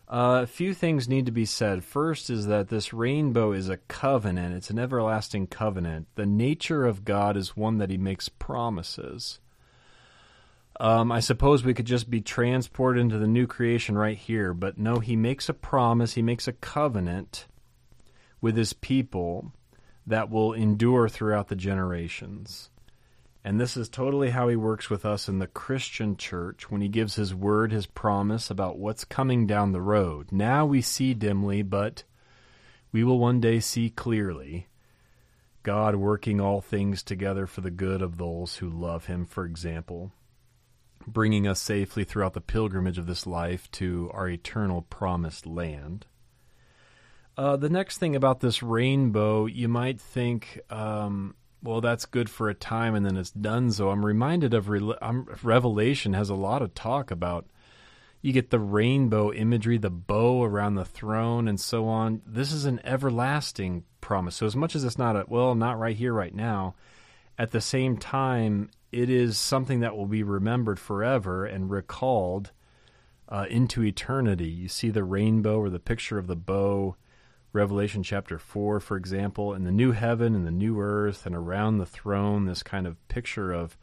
Uh, 0.07 0.41
a 0.43 0.47
few 0.47 0.75
things 0.75 1.09
need 1.09 1.27
to 1.27 1.33
be 1.33 1.47
said. 1.47 1.83
First 1.83 2.29
is 2.29 2.47
that 2.47 2.69
this 2.69 2.93
rainbow 2.93 3.53
is 3.53 3.69
a 3.69 3.79
covenant, 3.79 4.55
it's 4.55 4.71
an 4.71 4.79
everlasting 4.79 5.47
covenant. 5.47 6.09
The 6.15 6.27
nature 6.27 6.85
of 6.85 7.05
God 7.05 7.37
is 7.37 7.57
one 7.57 7.79
that 7.79 7.91
He 7.91 7.97
makes 7.97 8.29
promises. 8.29 9.41
Um, 10.79 11.11
I 11.13 11.21
suppose 11.21 11.65
we 11.65 11.73
could 11.73 11.87
just 11.87 12.11
be 12.11 12.21
transported 12.21 13.01
into 13.01 13.19
the 13.19 13.27
new 13.27 13.47
creation 13.47 13.97
right 13.97 14.19
here, 14.19 14.53
but 14.53 14.77
no, 14.77 14.99
He 14.99 15.17
makes 15.17 15.49
a 15.49 15.55
promise, 15.55 16.15
He 16.15 16.23
makes 16.23 16.47
a 16.47 16.53
covenant 16.53 17.47
with 18.41 18.57
His 18.57 18.73
people 18.73 19.53
that 20.07 20.31
will 20.31 20.53
endure 20.53 21.09
throughout 21.09 21.49
the 21.49 21.57
generations. 21.57 22.69
And 23.45 23.61
this 23.61 23.77
is 23.77 23.91
totally 23.91 24.31
how 24.31 24.49
he 24.49 24.57
works 24.57 24.89
with 24.89 25.05
us 25.05 25.29
in 25.29 25.39
the 25.39 25.47
Christian 25.47 26.17
church 26.17 26.71
when 26.71 26.81
he 26.81 26.89
gives 26.89 27.17
his 27.17 27.35
word, 27.35 27.73
his 27.73 27.85
promise 27.85 28.51
about 28.51 28.79
what's 28.79 29.05
coming 29.05 29.47
down 29.47 29.73
the 29.73 29.83
road. 29.83 30.33
Now 30.33 30.65
we 30.65 30.81
see 30.81 31.13
dimly, 31.13 31.61
but 31.61 32.05
we 32.91 33.05
will 33.05 33.19
one 33.19 33.41
day 33.41 33.61
see 33.61 33.91
clearly. 33.91 34.69
God 35.63 35.97
working 35.97 36.41
all 36.41 36.63
things 36.63 37.03
together 37.03 37.47
for 37.47 37.61
the 37.61 37.71
good 37.71 38.01
of 38.01 38.17
those 38.17 38.57
who 38.57 38.71
love 38.71 39.07
him, 39.07 39.27
for 39.27 39.45
example, 39.45 40.13
bringing 41.07 41.47
us 41.47 41.61
safely 41.61 42.05
throughout 42.05 42.33
the 42.33 42.41
pilgrimage 42.41 42.97
of 42.97 43.07
this 43.07 43.27
life 43.27 43.71
to 43.73 44.11
our 44.15 44.29
eternal 44.29 44.83
promised 44.83 45.47
land. 45.47 46.07
Uh, 47.37 47.57
the 47.57 47.69
next 47.69 47.99
thing 47.99 48.15
about 48.17 48.41
this 48.41 48.63
rainbow, 48.63 49.45
you 49.47 49.69
might 49.69 50.01
think, 50.01 50.61
um, 50.71 51.35
well, 51.65 51.81
that's 51.81 52.05
good 52.05 52.29
for 52.29 52.49
a 52.49 52.55
time 52.55 52.95
and 52.95 53.05
then 53.05 53.17
it's 53.17 53.31
done. 53.31 53.73
So 53.73 53.91
I'm 53.91 54.05
reminded 54.05 54.53
of 54.53 54.69
Re- 54.69 54.95
um, 55.01 55.27
Revelation 55.43 56.13
has 56.13 56.29
a 56.29 56.35
lot 56.35 56.63
of 56.63 56.75
talk 56.75 57.11
about 57.11 57.47
you 58.21 58.33
get 58.33 58.51
the 58.51 58.59
rainbow 58.59 59.33
imagery, 59.33 59.77
the 59.77 59.91
bow 59.91 60.45
around 60.45 60.77
the 60.77 60.85
throne, 60.85 61.49
and 61.49 61.61
so 61.61 61.89
on. 61.89 62.23
This 62.27 62.53
is 62.53 62.65
an 62.65 62.81
everlasting 62.85 63.85
promise. 64.01 64.37
So 64.37 64.47
as 64.47 64.57
much 64.57 64.75
as 64.75 64.85
it's 64.85 64.97
not 64.97 65.17
a 65.17 65.25
well, 65.29 65.55
not 65.55 65.79
right 65.79 65.97
here, 65.97 66.13
right 66.13 66.35
now, 66.35 66.75
at 67.39 67.51
the 67.51 67.61
same 67.61 67.99
time, 67.99 68.71
it 68.93 69.11
is 69.11 69.37
something 69.37 69.81
that 69.81 69.97
will 69.97 70.07
be 70.07 70.23
remembered 70.23 70.79
forever 70.79 71.45
and 71.45 71.71
recalled 71.71 72.53
uh, 73.29 73.47
into 73.51 73.83
eternity. 73.83 74.49
You 74.49 74.69
see 74.69 74.91
the 74.91 75.05
rainbow 75.05 75.59
or 75.59 75.69
the 75.69 75.79
picture 75.79 76.17
of 76.17 76.27
the 76.27 76.37
bow 76.37 76.97
Revelation 77.55 78.03
chapter 78.03 78.37
4, 78.37 78.81
for 78.81 78.97
example, 78.97 79.55
in 79.55 79.63
the 79.63 79.71
new 79.71 79.93
heaven 79.93 80.35
and 80.35 80.45
the 80.45 80.51
new 80.51 80.81
earth 80.81 81.25
and 81.25 81.37
around 81.37 81.79
the 81.79 81.87
throne, 81.87 82.47
this 82.47 82.65
kind 82.65 82.85
of 82.85 82.97
picture 83.07 83.53
of 83.53 83.79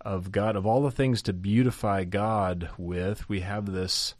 of 0.00 0.32
God, 0.32 0.56
of 0.56 0.64
all 0.64 0.82
the 0.82 0.90
things 0.90 1.20
to 1.22 1.32
beautify 1.32 2.04
God 2.04 2.70
with, 2.78 3.28
we 3.28 3.40
have 3.40 3.66
this 3.66 4.14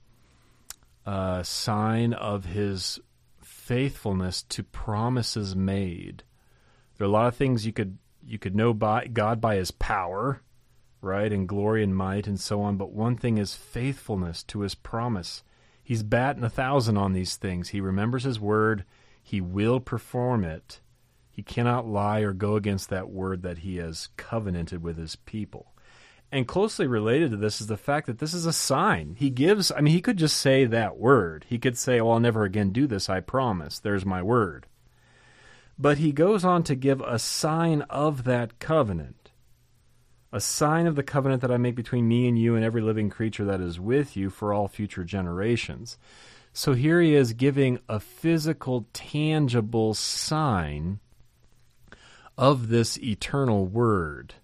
uh, 1.06 1.42
sign 1.42 2.12
of 2.12 2.44
his 2.44 2.98
faithfulness 3.40 4.42
to 4.42 4.62
promises 4.62 5.56
made. 5.56 6.24
There 6.98 7.06
are 7.06 7.08
a 7.08 7.12
lot 7.12 7.28
of 7.28 7.36
things 7.36 7.64
you 7.64 7.72
could 7.72 7.96
you 8.26 8.38
could 8.38 8.54
know 8.54 8.74
by 8.74 9.06
God 9.06 9.40
by 9.40 9.56
his 9.56 9.70
power, 9.70 10.42
right, 11.00 11.32
and 11.32 11.48
glory 11.48 11.82
and 11.82 11.96
might 11.96 12.26
and 12.26 12.38
so 12.38 12.60
on, 12.60 12.76
but 12.76 12.92
one 12.92 13.16
thing 13.16 13.38
is 13.38 13.54
faithfulness 13.54 14.42
to 14.42 14.60
his 14.60 14.74
promise. 14.74 15.42
He's 15.86 16.02
batting 16.02 16.42
a 16.42 16.50
thousand 16.50 16.96
on 16.96 17.12
these 17.12 17.36
things. 17.36 17.68
He 17.68 17.80
remembers 17.80 18.24
his 18.24 18.40
word. 18.40 18.84
He 19.22 19.40
will 19.40 19.78
perform 19.78 20.42
it. 20.42 20.80
He 21.30 21.44
cannot 21.44 21.86
lie 21.86 22.22
or 22.22 22.32
go 22.32 22.56
against 22.56 22.90
that 22.90 23.08
word 23.08 23.42
that 23.42 23.58
he 23.58 23.76
has 23.76 24.08
covenanted 24.16 24.82
with 24.82 24.98
his 24.98 25.14
people. 25.14 25.74
And 26.32 26.48
closely 26.48 26.88
related 26.88 27.30
to 27.30 27.36
this 27.36 27.60
is 27.60 27.68
the 27.68 27.76
fact 27.76 28.08
that 28.08 28.18
this 28.18 28.34
is 28.34 28.46
a 28.46 28.52
sign. 28.52 29.14
He 29.16 29.30
gives, 29.30 29.70
I 29.70 29.80
mean, 29.80 29.94
he 29.94 30.00
could 30.00 30.16
just 30.16 30.38
say 30.38 30.64
that 30.64 30.96
word. 30.96 31.46
He 31.48 31.56
could 31.56 31.78
say, 31.78 32.00
Well, 32.00 32.14
I'll 32.14 32.20
never 32.20 32.42
again 32.42 32.70
do 32.70 32.88
this, 32.88 33.08
I 33.08 33.20
promise. 33.20 33.78
There's 33.78 34.04
my 34.04 34.24
word. 34.24 34.66
But 35.78 35.98
he 35.98 36.10
goes 36.10 36.44
on 36.44 36.64
to 36.64 36.74
give 36.74 37.00
a 37.00 37.20
sign 37.20 37.82
of 37.82 38.24
that 38.24 38.58
covenant 38.58 39.25
a 40.32 40.40
sign 40.40 40.86
of 40.86 40.96
the 40.96 41.02
covenant 41.02 41.42
that 41.42 41.50
I 41.50 41.56
make 41.56 41.74
between 41.74 42.08
me 42.08 42.28
and 42.28 42.38
you 42.38 42.54
and 42.56 42.64
every 42.64 42.82
living 42.82 43.10
creature 43.10 43.44
that 43.44 43.60
is 43.60 43.80
with 43.80 44.16
you 44.16 44.30
for 44.30 44.52
all 44.52 44.68
future 44.68 45.04
generations. 45.04 45.98
So 46.52 46.72
here 46.72 47.00
he 47.00 47.14
is 47.14 47.32
giving 47.32 47.80
a 47.88 48.00
physical, 48.00 48.86
tangible 48.92 49.94
sign 49.94 51.00
of 52.38 52.68
this 52.68 52.98
eternal 52.98 53.66
word, 53.66 54.34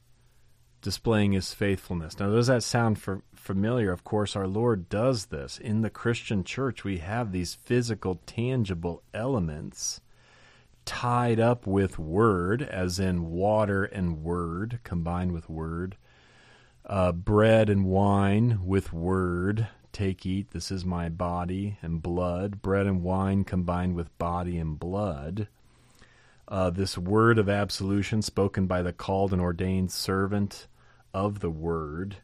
displaying 0.80 1.32
his 1.32 1.52
faithfulness. 1.54 2.18
Now, 2.18 2.30
does 2.30 2.46
that 2.46 2.62
sound 2.62 3.02
familiar? 3.34 3.92
Of 3.92 4.04
course, 4.04 4.36
our 4.36 4.46
Lord 4.46 4.88
does 4.88 5.26
this. 5.26 5.58
In 5.58 5.82
the 5.82 5.90
Christian 5.90 6.44
church, 6.44 6.84
we 6.84 6.98
have 6.98 7.32
these 7.32 7.54
physical, 7.54 8.20
tangible 8.26 9.02
elements 9.12 10.00
tied 10.84 11.40
up 11.40 11.66
with 11.66 11.98
word, 11.98 12.62
as 12.62 12.98
in 12.98 13.30
water 13.30 13.84
and 13.84 14.22
word 14.22 14.80
combined 14.84 15.32
with 15.32 15.48
word, 15.48 15.96
uh, 16.86 17.12
bread 17.12 17.68
and 17.70 17.84
wine 17.84 18.60
with 18.64 18.92
word. 18.92 19.68
Take, 19.92 20.24
eat, 20.24 20.50
this 20.52 20.70
is 20.70 20.84
my 20.84 21.08
body 21.08 21.78
and 21.82 22.02
blood. 22.02 22.62
Bread 22.62 22.86
and 22.86 23.02
wine 23.02 23.44
combined 23.44 23.94
with 23.94 24.16
body 24.18 24.58
and 24.58 24.78
blood. 24.78 25.48
Uh, 26.48 26.70
this 26.70 26.98
word 26.98 27.38
of 27.38 27.48
absolution 27.48 28.22
spoken 28.22 28.66
by 28.66 28.82
the 28.82 28.92
called 28.92 29.32
and 29.32 29.40
ordained 29.40 29.92
servant 29.92 30.66
of 31.14 31.40
the 31.40 31.50
word 31.50 32.16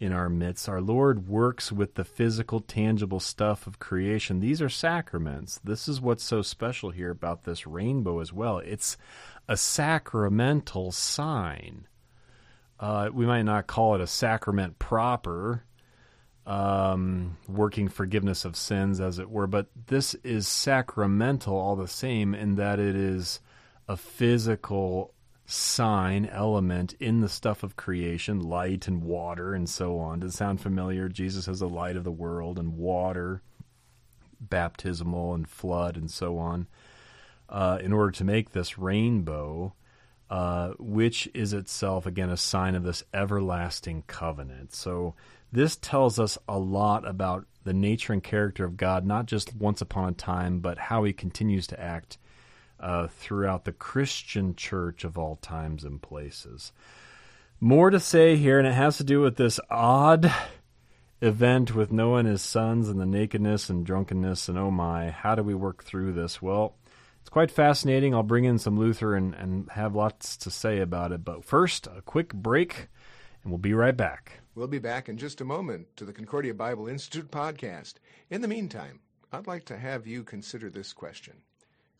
in 0.00 0.12
our 0.12 0.28
midst. 0.28 0.68
Our 0.68 0.80
Lord 0.80 1.28
works 1.28 1.72
with 1.72 1.94
the 1.94 2.04
physical, 2.04 2.60
tangible 2.60 3.20
stuff 3.20 3.66
of 3.66 3.78
creation. 3.78 4.40
These 4.40 4.62
are 4.62 4.68
sacraments. 4.68 5.60
This 5.64 5.88
is 5.88 6.00
what's 6.00 6.22
so 6.22 6.42
special 6.42 6.90
here 6.90 7.10
about 7.10 7.44
this 7.44 7.66
rainbow 7.66 8.20
as 8.20 8.32
well. 8.32 8.58
It's 8.58 8.96
a 9.48 9.56
sacramental 9.56 10.92
sign. 10.92 11.86
Uh, 12.78 13.10
we 13.12 13.26
might 13.26 13.42
not 13.42 13.66
call 13.66 13.96
it 13.96 14.00
a 14.00 14.06
sacrament 14.06 14.78
proper, 14.78 15.64
um, 16.46 17.36
working 17.48 17.88
forgiveness 17.88 18.44
of 18.44 18.56
sins, 18.56 19.00
as 19.00 19.18
it 19.18 19.28
were, 19.28 19.48
but 19.48 19.66
this 19.86 20.14
is 20.22 20.46
sacramental 20.46 21.56
all 21.56 21.74
the 21.74 21.88
same 21.88 22.34
in 22.34 22.54
that 22.54 22.78
it 22.78 22.94
is 22.94 23.40
a 23.88 23.96
physical 23.96 25.12
sign 25.50 26.26
element 26.26 26.94
in 27.00 27.20
the 27.20 27.28
stuff 27.28 27.62
of 27.62 27.74
creation, 27.74 28.38
light 28.38 28.86
and 28.86 29.02
water 29.02 29.54
and 29.54 29.66
so 29.66 29.98
on. 29.98 30.20
Does 30.20 30.34
it 30.34 30.36
sound 30.36 30.60
familiar? 30.60 31.08
Jesus 31.08 31.48
is 31.48 31.60
the 31.60 31.68
light 31.68 31.96
of 31.96 32.04
the 32.04 32.12
world 32.12 32.58
and 32.58 32.76
water, 32.76 33.40
baptismal 34.38 35.34
and 35.34 35.48
flood 35.48 35.96
and 35.96 36.10
so 36.10 36.36
on, 36.36 36.66
uh, 37.48 37.78
in 37.82 37.94
order 37.94 38.10
to 38.10 38.24
make 38.24 38.52
this 38.52 38.76
rainbow, 38.76 39.72
uh, 40.28 40.72
which 40.78 41.30
is 41.32 41.54
itself, 41.54 42.04
again, 42.04 42.28
a 42.28 42.36
sign 42.36 42.74
of 42.74 42.82
this 42.82 43.02
everlasting 43.14 44.04
covenant. 44.06 44.74
So 44.74 45.14
this 45.50 45.76
tells 45.76 46.18
us 46.18 46.36
a 46.46 46.58
lot 46.58 47.08
about 47.08 47.46
the 47.64 47.72
nature 47.72 48.12
and 48.12 48.22
character 48.22 48.66
of 48.66 48.76
God, 48.76 49.06
not 49.06 49.24
just 49.24 49.56
once 49.56 49.80
upon 49.80 50.10
a 50.10 50.12
time, 50.12 50.60
but 50.60 50.76
how 50.76 51.04
he 51.04 51.14
continues 51.14 51.66
to 51.68 51.80
act 51.80 52.18
uh, 52.80 53.08
throughout 53.08 53.64
the 53.64 53.72
Christian 53.72 54.54
church 54.54 55.04
of 55.04 55.18
all 55.18 55.36
times 55.36 55.84
and 55.84 56.00
places. 56.00 56.72
More 57.60 57.90
to 57.90 57.98
say 57.98 58.36
here, 58.36 58.58
and 58.58 58.68
it 58.68 58.74
has 58.74 58.98
to 58.98 59.04
do 59.04 59.20
with 59.20 59.36
this 59.36 59.58
odd 59.68 60.32
event 61.20 61.74
with 61.74 61.90
Noah 61.90 62.18
and 62.18 62.28
his 62.28 62.42
sons 62.42 62.88
and 62.88 63.00
the 63.00 63.06
nakedness 63.06 63.68
and 63.68 63.84
drunkenness, 63.84 64.48
and 64.48 64.56
oh 64.56 64.70
my, 64.70 65.10
how 65.10 65.34
do 65.34 65.42
we 65.42 65.54
work 65.54 65.82
through 65.82 66.12
this? 66.12 66.40
Well, 66.40 66.76
it's 67.20 67.30
quite 67.30 67.50
fascinating. 67.50 68.14
I'll 68.14 68.22
bring 68.22 68.44
in 68.44 68.58
some 68.58 68.78
Luther 68.78 69.14
and, 69.14 69.34
and 69.34 69.68
have 69.70 69.94
lots 69.94 70.36
to 70.38 70.50
say 70.50 70.78
about 70.78 71.12
it. 71.12 71.24
But 71.24 71.44
first, 71.44 71.86
a 71.88 72.00
quick 72.02 72.32
break, 72.32 72.88
and 73.42 73.50
we'll 73.52 73.58
be 73.58 73.74
right 73.74 73.96
back. 73.96 74.40
We'll 74.54 74.68
be 74.68 74.78
back 74.78 75.08
in 75.08 75.18
just 75.18 75.40
a 75.40 75.44
moment 75.44 75.88
to 75.96 76.04
the 76.04 76.12
Concordia 76.12 76.54
Bible 76.54 76.88
Institute 76.88 77.30
podcast. 77.30 77.94
In 78.30 78.40
the 78.40 78.48
meantime, 78.48 79.00
I'd 79.32 79.46
like 79.46 79.64
to 79.66 79.76
have 79.76 80.06
you 80.06 80.24
consider 80.24 80.70
this 80.70 80.92
question 80.92 81.34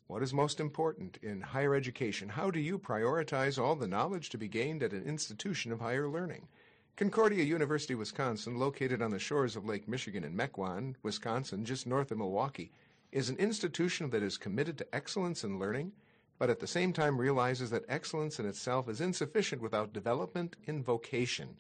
What 0.08 0.22
is 0.22 0.32
most 0.32 0.58
important 0.58 1.18
in 1.22 1.42
higher 1.42 1.74
education? 1.74 2.30
How 2.30 2.50
do 2.50 2.58
you 2.58 2.78
prioritize 2.78 3.62
all 3.62 3.76
the 3.76 3.86
knowledge 3.86 4.30
to 4.30 4.38
be 4.38 4.48
gained 4.48 4.82
at 4.82 4.94
an 4.94 5.02
institution 5.02 5.70
of 5.70 5.80
higher 5.80 6.08
learning? 6.08 6.48
Concordia 6.96 7.44
University, 7.44 7.94
Wisconsin, 7.94 8.58
located 8.58 9.02
on 9.02 9.10
the 9.10 9.18
shores 9.18 9.54
of 9.54 9.66
Lake 9.66 9.86
Michigan 9.86 10.24
in 10.24 10.34
Mequon, 10.34 10.94
Wisconsin, 11.02 11.62
just 11.62 11.86
north 11.86 12.10
of 12.10 12.16
Milwaukee, 12.16 12.72
is 13.12 13.28
an 13.28 13.36
institution 13.36 14.08
that 14.08 14.22
is 14.22 14.38
committed 14.38 14.78
to 14.78 14.94
excellence 14.94 15.44
in 15.44 15.58
learning, 15.58 15.92
but 16.38 16.48
at 16.48 16.60
the 16.60 16.66
same 16.66 16.94
time 16.94 17.20
realizes 17.20 17.68
that 17.68 17.84
excellence 17.86 18.40
in 18.40 18.46
itself 18.46 18.88
is 18.88 19.02
insufficient 19.02 19.60
without 19.60 19.92
development 19.92 20.56
in 20.64 20.82
vocation. 20.82 21.58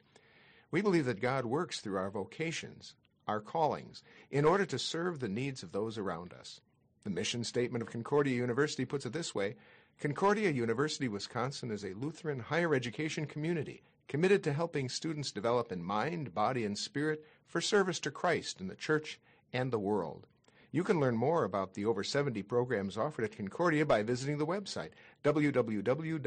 We 0.70 0.80
believe 0.80 1.04
that 1.04 1.20
God 1.20 1.44
works 1.44 1.80
through 1.80 1.98
our 1.98 2.10
vocations, 2.10 2.94
our 3.26 3.42
callings, 3.42 4.02
in 4.30 4.46
order 4.46 4.64
to 4.64 4.78
serve 4.78 5.20
the 5.20 5.28
needs 5.28 5.62
of 5.62 5.72
those 5.72 5.98
around 5.98 6.32
us. 6.32 6.62
The 7.04 7.10
mission 7.10 7.44
statement 7.44 7.82
of 7.82 7.90
Concordia 7.90 8.34
University 8.34 8.84
puts 8.84 9.06
it 9.06 9.12
this 9.12 9.34
way 9.34 9.56
Concordia 10.00 10.50
University, 10.50 11.08
Wisconsin 11.08 11.70
is 11.70 11.84
a 11.84 11.94
Lutheran 11.94 12.40
higher 12.40 12.74
education 12.74 13.26
community 13.26 13.82
committed 14.08 14.42
to 14.44 14.52
helping 14.52 14.88
students 14.88 15.32
develop 15.32 15.70
in 15.70 15.82
mind, 15.82 16.34
body, 16.34 16.64
and 16.64 16.78
spirit 16.78 17.24
for 17.46 17.60
service 17.60 18.00
to 18.00 18.10
Christ 18.10 18.60
in 18.60 18.68
the 18.68 18.74
church 18.74 19.20
and 19.52 19.70
the 19.70 19.78
world. 19.78 20.26
You 20.70 20.84
can 20.84 21.00
learn 21.00 21.16
more 21.16 21.44
about 21.44 21.74
the 21.74 21.86
over 21.86 22.04
70 22.04 22.42
programs 22.42 22.98
offered 22.98 23.24
at 23.24 23.36
Concordia 23.36 23.86
by 23.86 24.02
visiting 24.02 24.38
the 24.38 24.46
website 24.46 24.90
www.cuw.edu. 25.24 26.24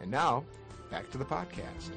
And 0.00 0.12
now, 0.12 0.44
back 0.92 1.10
to 1.10 1.18
the 1.18 1.24
podcast. 1.24 1.90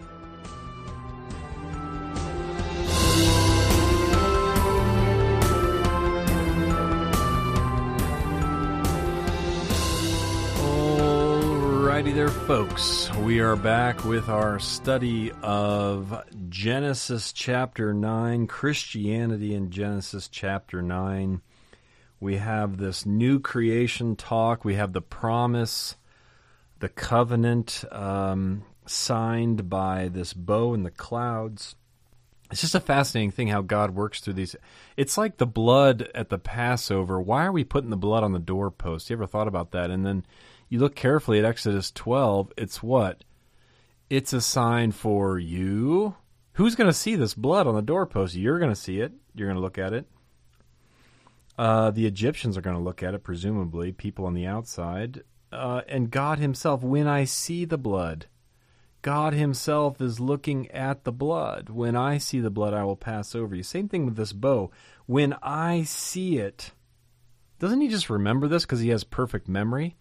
Alrighty 11.95 12.13
there, 12.13 12.27
folks. 12.27 13.09
We 13.19 13.39
are 13.39 13.55
back 13.55 14.03
with 14.03 14.27
our 14.27 14.59
study 14.59 15.31
of 15.41 16.25
Genesis 16.49 17.31
chapter 17.31 17.93
9, 17.93 18.47
Christianity 18.47 19.53
in 19.53 19.69
Genesis 19.69 20.27
chapter 20.27 20.81
9. 20.81 21.41
We 22.19 22.35
have 22.35 22.75
this 22.75 23.05
new 23.05 23.39
creation 23.39 24.17
talk. 24.17 24.65
We 24.65 24.75
have 24.75 24.91
the 24.91 24.99
promise, 24.99 25.95
the 26.79 26.89
covenant 26.89 27.85
um, 27.93 28.65
signed 28.85 29.69
by 29.69 30.09
this 30.09 30.33
bow 30.33 30.73
in 30.73 30.83
the 30.83 30.91
clouds. 30.91 31.75
It's 32.51 32.59
just 32.59 32.75
a 32.75 32.81
fascinating 32.81 33.31
thing 33.31 33.47
how 33.47 33.61
God 33.61 33.91
works 33.91 34.19
through 34.19 34.33
these. 34.33 34.53
It's 34.97 35.17
like 35.17 35.37
the 35.37 35.47
blood 35.47 36.09
at 36.13 36.27
the 36.27 36.39
Passover. 36.39 37.21
Why 37.21 37.45
are 37.45 37.53
we 37.53 37.63
putting 37.63 37.89
the 37.89 37.95
blood 37.95 38.25
on 38.25 38.33
the 38.33 38.39
doorpost? 38.39 39.09
You 39.09 39.15
ever 39.15 39.25
thought 39.27 39.47
about 39.47 39.71
that? 39.71 39.89
And 39.89 40.05
then 40.05 40.25
you 40.69 40.79
look 40.79 40.95
carefully 40.95 41.39
at 41.39 41.45
Exodus 41.45 41.91
12, 41.91 42.53
it's 42.57 42.81
what? 42.81 43.23
It's 44.09 44.33
a 44.33 44.41
sign 44.41 44.91
for 44.91 45.39
you. 45.39 46.15
Who's 46.53 46.75
going 46.75 46.89
to 46.89 46.93
see 46.93 47.15
this 47.15 47.33
blood 47.33 47.67
on 47.67 47.75
the 47.75 47.81
doorpost? 47.81 48.35
You're 48.35 48.59
going 48.59 48.71
to 48.71 48.79
see 48.79 48.99
it. 48.99 49.13
You're 49.33 49.47
going 49.47 49.57
to 49.57 49.61
look 49.61 49.77
at 49.77 49.93
it. 49.93 50.07
Uh, 51.57 51.91
the 51.91 52.05
Egyptians 52.05 52.57
are 52.57 52.61
going 52.61 52.75
to 52.75 52.83
look 52.83 53.03
at 53.03 53.13
it, 53.13 53.23
presumably, 53.23 53.91
people 53.91 54.25
on 54.25 54.33
the 54.33 54.45
outside. 54.45 55.23
Uh, 55.51 55.81
and 55.87 56.11
God 56.11 56.39
Himself, 56.39 56.83
when 56.83 57.07
I 57.07 57.23
see 57.23 57.65
the 57.65 57.77
blood, 57.77 58.27
God 59.01 59.33
Himself 59.33 60.01
is 60.01 60.19
looking 60.19 60.69
at 60.71 61.03
the 61.03 61.11
blood. 61.11 61.69
When 61.69 61.95
I 61.95 62.17
see 62.17 62.39
the 62.39 62.49
blood, 62.49 62.73
I 62.73 62.83
will 62.83 62.95
pass 62.97 63.35
over 63.35 63.55
you. 63.55 63.63
Same 63.63 63.87
thing 63.87 64.05
with 64.05 64.15
this 64.15 64.33
bow. 64.33 64.71
When 65.05 65.33
I 65.41 65.83
see 65.83 66.37
it, 66.37 66.71
doesn't 67.59 67.81
He 67.81 67.87
just 67.87 68.09
remember 68.09 68.47
this 68.47 68.65
because 68.65 68.81
He 68.81 68.89
has 68.89 69.03
perfect 69.03 69.47
memory? 69.47 69.95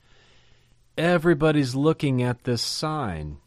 Everybody's 0.97 1.75
looking 1.75 2.23
at 2.23 2.45
this 2.45 2.63
sign. 2.63 3.39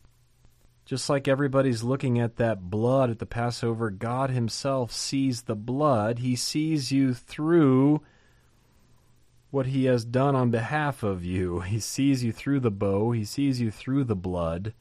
Just 0.83 1.09
like 1.09 1.29
everybody's 1.29 1.81
looking 1.81 2.19
at 2.19 2.35
that 2.37 2.69
blood 2.69 3.09
at 3.09 3.19
the 3.19 3.25
Passover, 3.25 3.89
God 3.89 4.29
Himself 4.29 4.91
sees 4.91 5.43
the 5.43 5.55
blood. 5.55 6.19
He 6.19 6.35
sees 6.35 6.91
you 6.91 7.13
through 7.13 8.01
what 9.49 9.67
He 9.67 9.85
has 9.85 10.03
done 10.03 10.35
on 10.35 10.51
behalf 10.51 11.03
of 11.03 11.23
you. 11.23 11.61
He 11.61 11.79
sees 11.79 12.21
you 12.21 12.33
through 12.33 12.59
the 12.59 12.71
bow, 12.71 13.11
He 13.11 13.23
sees 13.23 13.61
you 13.61 13.71
through 13.71 14.03
the 14.03 14.15
blood. 14.15 14.73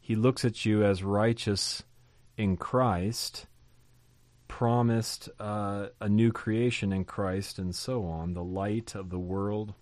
He 0.00 0.16
looks 0.16 0.44
at 0.44 0.64
you 0.64 0.84
as 0.84 1.04
righteous 1.04 1.84
in 2.36 2.56
Christ, 2.56 3.46
promised 4.48 5.28
uh, 5.38 5.90
a 6.00 6.08
new 6.08 6.32
creation 6.32 6.92
in 6.92 7.04
Christ, 7.04 7.60
and 7.60 7.72
so 7.72 8.04
on. 8.04 8.34
The 8.34 8.42
light 8.42 8.96
of 8.96 9.10
the 9.10 9.18
world 9.18 9.74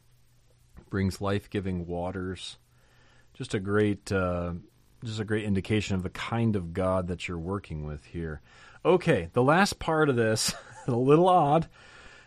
brings 0.90 1.20
life-giving 1.20 1.86
waters. 1.86 2.58
Just 3.34 3.54
a 3.54 3.60
great, 3.60 4.10
uh, 4.10 4.52
just 5.04 5.20
a 5.20 5.24
great 5.24 5.44
indication 5.44 5.96
of 5.96 6.02
the 6.02 6.10
kind 6.10 6.56
of 6.56 6.72
God 6.72 7.08
that 7.08 7.28
you're 7.28 7.38
working 7.38 7.86
with 7.86 8.04
here. 8.06 8.40
Okay, 8.84 9.28
the 9.32 9.42
last 9.42 9.78
part 9.78 10.08
of 10.08 10.16
this, 10.16 10.54
a 10.86 10.92
little 10.92 11.28
odd, 11.28 11.68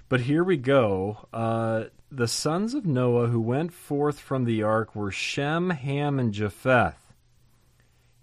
but 0.09 0.21
here 0.21 0.43
we 0.43 0.57
go. 0.57 1.27
Uh, 1.33 1.85
the 2.11 2.27
sons 2.27 2.73
of 2.73 2.85
Noah 2.85 3.27
who 3.27 3.39
went 3.39 3.73
forth 3.73 4.19
from 4.19 4.43
the 4.43 4.63
ark 4.63 4.95
were 4.95 5.11
Shem, 5.11 5.69
Ham, 5.69 6.19
and 6.19 6.33
Japheth. 6.33 7.13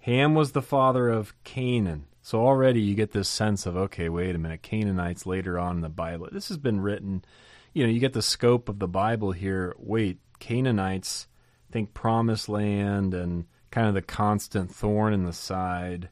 Ham 0.01 0.35
was 0.35 0.53
the 0.53 0.62
father 0.62 1.09
of 1.09 1.35
Canaan. 1.44 2.07
So 2.22 2.40
already 2.44 2.83
you 2.83 2.94
get 2.94 3.12
this 3.12 3.29
sense 3.29 3.64
of, 3.64 3.77
okay, 3.77 4.11
wait 4.11 4.35
a 4.35 4.38
minute, 4.38 4.61
Canaanites 4.61 5.24
later 5.24 5.59
on 5.59 5.77
in 5.77 5.81
the 5.81 5.88
Bible. 5.88 6.29
This 6.31 6.48
has 6.48 6.59
been 6.59 6.81
written, 6.81 7.24
you 7.72 7.85
know, 7.85 7.90
you 7.90 8.01
get 8.01 8.12
the 8.12 8.20
scope 8.20 8.68
of 8.68 8.79
the 8.79 8.88
Bible 8.88 9.33
here. 9.33 9.74
Wait, 9.79 10.18
Canaanites, 10.38 11.27
think 11.70 11.94
promised 11.94 12.48
land 12.48 13.14
and 13.14 13.44
kind 13.70 13.88
of 13.88 13.94
the 13.94 14.03
constant 14.03 14.74
thorn 14.74 15.12
in 15.12 15.24
the 15.24 15.33
side. 15.33 16.09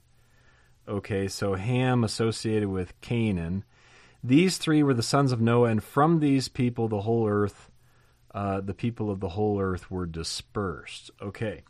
Okay, 0.89 1.27
so 1.29 1.55
Ham 1.55 2.05
associated 2.05 2.69
with 2.69 3.01
Canaan. 3.01 3.65
These 4.23 4.59
three 4.59 4.83
were 4.83 4.95
the 4.95 5.03
sons 5.03 5.33
of 5.33 5.41
Noah, 5.41 5.71
and 5.71 5.83
from 5.83 6.21
these 6.21 6.49
people, 6.49 6.89
the 6.89 7.01
whole 7.01 7.29
earth, 7.29 7.71
uh, 8.35 8.61
the 8.61 8.75
people 8.75 9.11
of 9.11 9.21
the 9.21 9.31
whole 9.31 9.61
earth 9.61 9.91
were 9.91 10.07
dispersed. 10.07 11.11
Okay. 11.21 11.63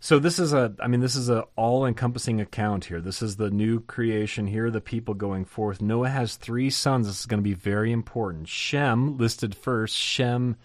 So 0.00 0.18
this 0.18 0.40
is 0.40 0.52
a, 0.52 0.74
I 0.80 0.88
mean, 0.88 1.00
this 1.00 1.14
is 1.14 1.30
a 1.30 1.46
all-encompassing 1.54 2.40
account 2.40 2.86
here. 2.86 3.00
This 3.00 3.22
is 3.22 3.36
the 3.36 3.50
new 3.50 3.78
creation. 3.78 4.48
Here 4.48 4.66
are 4.66 4.70
the 4.70 4.80
people 4.80 5.14
going 5.14 5.44
forth. 5.44 5.80
Noah 5.80 6.08
has 6.08 6.34
three 6.34 6.70
sons. 6.70 7.06
This 7.06 7.20
is 7.20 7.26
going 7.26 7.38
to 7.38 7.48
be 7.48 7.54
very 7.54 7.92
important. 7.92 8.48
Shem 8.48 9.16
listed 9.16 9.54
first. 9.54 9.94
Shem 9.94 10.56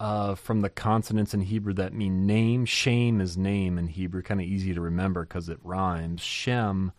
uh, 0.00 0.34
from 0.34 0.62
the 0.62 0.70
consonants 0.70 1.34
in 1.34 1.42
Hebrew 1.42 1.74
that 1.74 1.92
mean 1.92 2.26
name. 2.26 2.64
Shame 2.64 3.20
is 3.20 3.36
name 3.36 3.78
in 3.78 3.86
Hebrew, 3.86 4.22
kind 4.22 4.40
of 4.40 4.46
easy 4.46 4.72
to 4.72 4.80
remember 4.80 5.24
because 5.24 5.50
it 5.50 5.58
rhymes. 5.62 6.22
Shem 6.22 6.92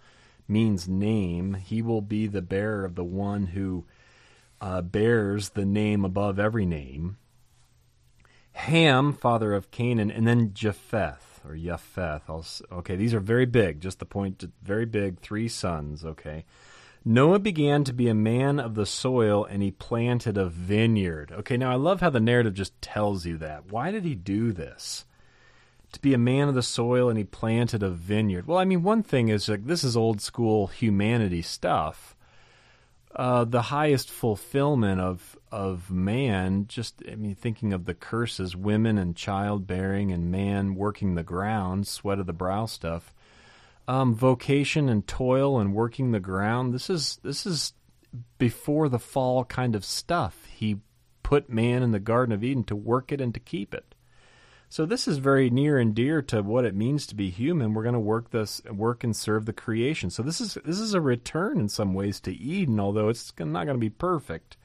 means 0.48 0.88
name. 0.88 1.56
He 1.56 1.82
will 1.82 2.02
be 2.02 2.28
the 2.28 2.44
bearer 2.44 2.86
of 2.86 2.94
the 2.94 3.04
one 3.04 3.48
who 3.48 3.86
uh, 4.62 4.84
bears 4.84 5.50
the 5.50 5.66
name 5.66 6.06
above 6.06 6.38
every 6.38 6.68
name. 6.68 7.18
Ham, 8.54 9.14
father 9.14 9.54
of 9.54 9.72
Canaan, 9.72 10.12
and 10.12 10.28
then 10.28 10.54
Japheth 10.54 11.42
or 11.44 11.56
Japheth. 11.56 12.30
okay, 12.72 12.96
these 12.96 13.16
are 13.16 13.20
very 13.20 13.48
big. 13.48 13.82
Just 13.82 13.98
the 13.98 14.06
point, 14.06 14.44
very 14.62 14.86
big. 14.86 15.20
Three 15.22 15.48
sons. 15.48 16.06
Okay. 16.06 16.46
Noah 17.04 17.40
began 17.40 17.84
to 17.86 17.94
be 17.94 18.08
a 18.10 18.14
man 18.14 18.60
of 18.60 18.76
the 18.76 18.86
soil 18.86 19.44
and 19.46 19.64
he 19.64 19.72
planted 19.72 20.38
a 20.38 20.46
vineyard. 20.46 21.32
Okay, 21.32 21.58
now 21.58 21.72
I 21.72 21.76
love 21.76 22.00
how 22.00 22.12
the 22.12 22.20
narrative 22.20 22.54
just 22.54 22.80
tells 22.80 23.26
you 23.26 23.38
that. 23.40 23.72
Why 23.72 23.92
did 23.92 24.06
he 24.06 24.14
do 24.14 24.52
this? 24.52 25.06
To 25.94 26.00
be 26.00 26.14
a 26.14 26.20
man 26.20 26.48
of 26.48 26.56
the 26.56 26.62
soil 26.62 27.10
and 27.10 27.18
he 27.18 27.24
planted 27.24 27.82
a 27.82 27.90
vineyard. 27.90 28.46
Well, 28.46 28.60
I 28.60 28.66
mean, 28.66 28.84
one 28.84 29.02
thing 29.02 29.30
is 29.30 29.50
like 29.50 29.66
this 29.66 29.84
is 29.84 29.98
old 29.98 30.22
school 30.22 30.68
humanity 30.68 31.42
stuff. 31.42 32.16
Uh, 33.14 33.44
the 33.46 33.64
highest 33.64 34.10
fulfillment 34.10 35.02
of 35.02 35.38
of 35.52 35.92
man, 35.92 36.66
just 36.68 37.02
I 37.12 37.16
mean, 37.16 37.36
thinking 37.36 37.74
of 37.74 37.86
the 37.86 37.94
curses, 37.96 38.56
women 38.56 38.98
and 38.98 39.18
childbearing 39.18 40.12
and 40.14 40.32
man 40.32 40.76
working 40.76 41.16
the 41.16 41.24
ground, 41.24 41.88
sweat 41.88 42.20
of 42.20 42.26
the 42.28 42.32
brow 42.32 42.68
stuff 42.68 43.14
um, 43.92 44.16
vocation 44.16 44.88
and 44.88 45.06
toil 45.06 45.60
and 45.60 45.74
working 45.74 46.12
the 46.12 46.22
ground. 46.22 46.74
This 46.74 46.90
is 46.90 47.20
this 47.24 47.46
is 47.46 47.74
before 48.38 48.88
the 48.88 49.00
fall 49.00 49.44
kind 49.44 49.76
of 49.76 49.84
stuff. 49.84 50.46
He 50.50 50.78
put 51.24 51.50
man 51.50 51.84
in 51.84 51.92
the 51.92 52.00
Garden 52.00 52.34
of 52.34 52.42
Eden 52.42 52.64
to 52.66 52.76
work 52.76 53.12
it 53.12 53.20
and 53.20 53.34
to 53.34 53.40
keep 53.42 53.74
it. 53.74 53.94
So 54.70 54.86
this 54.86 55.10
is 55.10 55.18
very 55.18 55.50
near 55.50 55.78
and 55.78 55.94
dear 55.94 56.22
to 56.22 56.42
what 56.42 56.64
it 56.64 56.74
means 56.74 57.06
to 57.08 57.16
be 57.16 57.30
human. 57.30 57.74
We're 57.74 57.84
going 57.84 57.92
to 57.92 58.00
work 58.00 58.32
this, 58.32 58.62
work 58.64 59.04
and 59.04 59.14
serve 59.14 59.46
the 59.46 59.52
creation. 59.52 60.10
So 60.10 60.24
this 60.24 60.40
is 60.40 60.58
this 60.64 60.80
is 60.80 60.94
a 60.94 61.02
return 61.02 61.60
in 61.60 61.68
some 61.68 61.94
ways 61.94 62.22
to 62.22 62.34
Eden, 62.34 62.80
although 62.80 63.10
it's 63.10 63.34
not 63.38 63.66
going 63.66 63.76
to 63.76 63.78
be 63.78 63.90
perfect. 63.90 64.56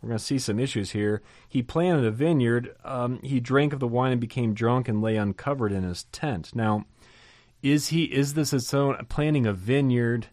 We're 0.00 0.08
going 0.08 0.18
to 0.18 0.24
see 0.24 0.38
some 0.38 0.58
issues 0.58 0.92
here. 0.92 1.20
He 1.46 1.62
planted 1.62 2.06
a 2.06 2.10
vineyard. 2.10 2.74
Um, 2.86 3.20
he 3.22 3.38
drank 3.38 3.74
of 3.74 3.80
the 3.80 3.88
wine 3.88 4.12
and 4.12 4.20
became 4.20 4.54
drunk 4.54 4.88
and 4.88 5.02
lay 5.02 5.16
uncovered 5.16 5.72
in 5.72 5.82
his 5.82 6.04
tent. 6.04 6.54
Now, 6.54 6.86
is 7.72 7.88
he? 7.88 8.04
Is 8.04 8.34
this 8.34 8.52
its 8.52 8.72
own 8.74 8.96
planting 9.08 9.46
a 9.46 9.52
vineyard? 9.52 10.28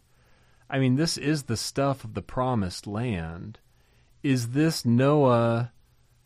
I 0.70 0.80
mean, 0.80 0.96
this 0.96 1.18
is 1.18 1.44
the 1.44 1.58
stuff 1.58 2.04
of 2.04 2.14
the 2.14 2.22
promised 2.22 2.88
land. 2.88 3.60
Is 4.22 4.50
this 4.50 4.86
Noah? 4.86 5.72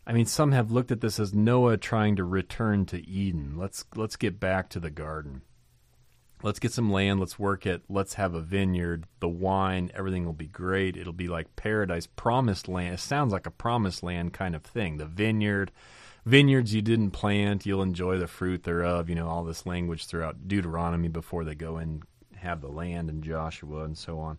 I 0.06 0.12
mean, 0.12 0.26
some 0.26 0.52
have 0.52 0.70
looked 0.70 0.90
at 0.90 1.00
this 1.00 1.20
as 1.20 1.34
Noah 1.34 1.76
trying 1.76 2.16
to 2.16 2.24
return 2.24 2.86
to 2.86 3.06
Eden. 3.06 3.56
Let's 3.56 3.84
let's 3.94 4.16
get 4.16 4.40
back 4.40 4.70
to 4.70 4.80
the 4.80 4.90
garden. 4.90 5.42
Let's 6.42 6.60
get 6.60 6.72
some 6.72 6.90
land. 6.90 7.18
Let's 7.18 7.38
work 7.38 7.66
it. 7.66 7.82
Let's 7.88 8.14
have 8.14 8.34
a 8.34 8.40
vineyard. 8.40 9.06
The 9.18 9.28
wine, 9.28 9.90
everything 9.92 10.24
will 10.24 10.32
be 10.32 10.46
great. 10.46 10.96
It'll 10.96 11.12
be 11.12 11.26
like 11.26 11.56
paradise, 11.56 12.06
promised 12.06 12.68
land. 12.68 12.94
It 12.94 13.00
sounds 13.00 13.32
like 13.32 13.46
a 13.46 13.50
promised 13.50 14.04
land 14.04 14.32
kind 14.32 14.54
of 14.54 14.62
thing. 14.62 14.98
The 14.98 15.06
vineyard, 15.06 15.72
vineyards 16.28 16.74
you 16.74 16.82
didn't 16.82 17.12
plant, 17.12 17.66
you'll 17.66 17.82
enjoy 17.82 18.18
the 18.18 18.26
fruit 18.26 18.62
thereof. 18.62 19.08
You 19.08 19.14
know 19.14 19.28
all 19.28 19.44
this 19.44 19.66
language 19.66 20.06
throughout 20.06 20.46
Deuteronomy 20.46 21.08
before 21.08 21.44
they 21.44 21.54
go 21.54 21.76
and 21.76 22.02
have 22.36 22.60
the 22.60 22.68
land 22.68 23.08
and 23.08 23.24
Joshua 23.24 23.84
and 23.84 23.96
so 23.96 24.18
on. 24.20 24.38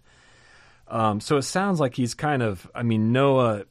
Um, 0.87 1.19
so 1.19 1.37
it 1.37 1.43
sounds 1.43 1.79
like 1.79 1.95
he's 1.95 2.13
kind 2.13 2.41
of. 2.41 2.69
I 2.73 2.83
mean, 2.83 3.11
Noah 3.11 3.65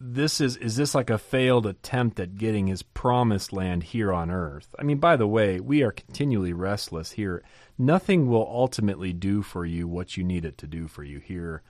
this 0.00 0.40
is 0.40 0.56
is 0.58 0.76
this 0.76 0.94
like 0.94 1.08
a 1.08 1.18
failed 1.18 1.66
attempt 1.66 2.20
at 2.20 2.36
getting 2.36 2.66
his 2.66 2.82
promised 2.82 3.52
land 3.52 3.82
here 3.82 4.12
on 4.12 4.30
earth? 4.30 4.74
I 4.78 4.82
mean, 4.82 4.98
by 4.98 5.16
the 5.16 5.26
way, 5.26 5.60
we 5.60 5.82
are 5.82 5.92
continually 5.92 6.52
restless 6.52 7.12
here. 7.12 7.42
Nothing 7.78 8.28
will 8.28 8.46
ultimately 8.46 9.12
do 9.12 9.42
for 9.42 9.64
you 9.64 9.88
what 9.88 10.16
you 10.16 10.24
need 10.24 10.44
it 10.44 10.58
to 10.58 10.66
do 10.66 10.88
for 10.88 11.04
you 11.04 11.20
here 11.20 11.62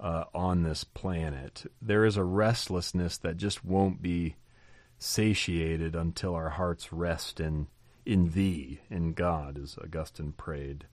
uh, 0.00 0.24
on 0.34 0.62
this 0.62 0.82
planet. 0.82 1.64
There 1.80 2.04
is 2.04 2.16
a 2.16 2.24
restlessness 2.24 3.18
that 3.18 3.36
just 3.36 3.64
won't 3.64 4.02
be 4.02 4.34
satiated 5.02 5.94
until 5.94 6.34
our 6.34 6.50
hearts 6.50 6.92
rest 6.92 7.40
in 7.40 7.68
in 8.04 8.30
thee, 8.30 8.80
in 8.90 9.12
God, 9.12 9.58
as 9.58 9.78
Augustine 9.78 10.32
prayed. 10.32 10.86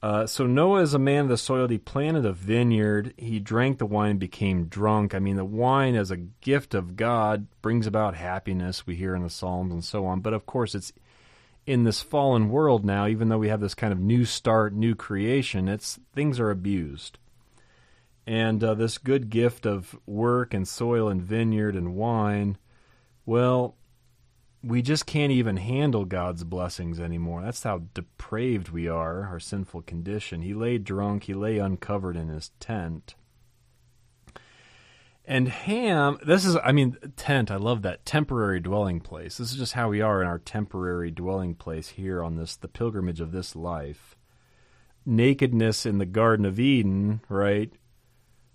Uh, 0.00 0.26
so 0.26 0.46
Noah 0.46 0.82
is 0.82 0.94
a 0.94 0.98
man 0.98 1.24
of 1.24 1.28
the 1.28 1.36
soil. 1.36 1.66
He 1.66 1.78
planted 1.78 2.24
a 2.24 2.32
vineyard. 2.32 3.12
He 3.16 3.40
drank 3.40 3.78
the 3.78 3.86
wine 3.86 4.18
became 4.18 4.66
drunk. 4.66 5.14
I 5.14 5.18
mean, 5.18 5.34
the 5.34 5.44
wine 5.44 5.96
as 5.96 6.12
a 6.12 6.16
gift 6.16 6.74
of 6.74 6.94
God 6.94 7.48
brings 7.62 7.86
about 7.86 8.14
happiness. 8.14 8.86
We 8.86 8.94
hear 8.94 9.16
in 9.16 9.24
the 9.24 9.30
Psalms 9.30 9.72
and 9.72 9.84
so 9.84 10.06
on. 10.06 10.20
But 10.20 10.34
of 10.34 10.46
course, 10.46 10.76
it's 10.76 10.92
in 11.66 11.82
this 11.82 12.00
fallen 12.00 12.48
world 12.48 12.84
now. 12.84 13.08
Even 13.08 13.28
though 13.28 13.38
we 13.38 13.48
have 13.48 13.60
this 13.60 13.74
kind 13.74 13.92
of 13.92 13.98
new 13.98 14.24
start, 14.24 14.72
new 14.72 14.94
creation, 14.94 15.68
it's 15.68 15.98
things 16.14 16.38
are 16.38 16.50
abused. 16.50 17.18
And 18.24 18.62
uh, 18.62 18.74
this 18.74 18.98
good 18.98 19.30
gift 19.30 19.66
of 19.66 19.98
work 20.06 20.54
and 20.54 20.68
soil 20.68 21.08
and 21.08 21.20
vineyard 21.20 21.74
and 21.74 21.96
wine, 21.96 22.56
well, 23.28 23.76
we 24.62 24.80
just 24.80 25.04
can't 25.04 25.32
even 25.32 25.58
handle 25.58 26.06
God's 26.06 26.44
blessings 26.44 26.98
anymore. 26.98 27.42
That's 27.42 27.62
how 27.62 27.82
depraved 27.92 28.70
we 28.70 28.88
are, 28.88 29.26
our 29.26 29.38
sinful 29.38 29.82
condition. 29.82 30.40
He 30.40 30.54
lay 30.54 30.78
drunk, 30.78 31.24
he 31.24 31.34
lay 31.34 31.58
uncovered 31.58 32.16
in 32.16 32.28
his 32.28 32.52
tent. 32.58 33.16
And 35.26 35.48
Ham, 35.48 36.18
this 36.24 36.46
is, 36.46 36.56
I 36.64 36.72
mean, 36.72 36.96
tent, 37.16 37.50
I 37.50 37.56
love 37.56 37.82
that 37.82 38.06
temporary 38.06 38.60
dwelling 38.60 38.98
place. 38.98 39.36
This 39.36 39.52
is 39.52 39.58
just 39.58 39.74
how 39.74 39.90
we 39.90 40.00
are 40.00 40.22
in 40.22 40.26
our 40.26 40.38
temporary 40.38 41.10
dwelling 41.10 41.54
place 41.54 41.88
here 41.88 42.24
on 42.24 42.36
this, 42.36 42.56
the 42.56 42.66
pilgrimage 42.66 43.20
of 43.20 43.32
this 43.32 43.54
life. 43.54 44.16
Nakedness 45.04 45.84
in 45.84 45.98
the 45.98 46.06
Garden 46.06 46.46
of 46.46 46.58
Eden, 46.58 47.20
right? 47.28 47.74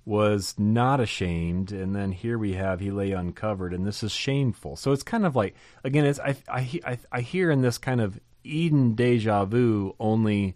Was 0.06 0.56
not 0.58 1.00
ashamed, 1.00 1.72
and 1.72 1.96
then 1.96 2.12
here 2.12 2.38
we 2.38 2.54
have 2.54 2.80
he 2.80 2.92
lay 2.92 3.12
uncovered, 3.12 3.74
and 3.74 3.86
this 3.86 4.04
is 4.04 4.12
shameful. 4.12 4.76
So 4.76 4.92
it's 4.92 5.04
kind 5.04 5.26
of 5.26 5.36
like 5.36 5.56
again, 5.84 6.06
it's 6.06 6.20
I 6.20 6.36
I 6.48 6.80
I, 6.86 6.98
I 7.12 7.22
hear 7.22 7.52
in 7.52 7.62
this 7.62 7.78
kind 7.78 8.02
of 8.02 8.20
Eden 8.44 8.96
deja 8.96 9.46
vu 9.46 9.96
only 10.00 10.56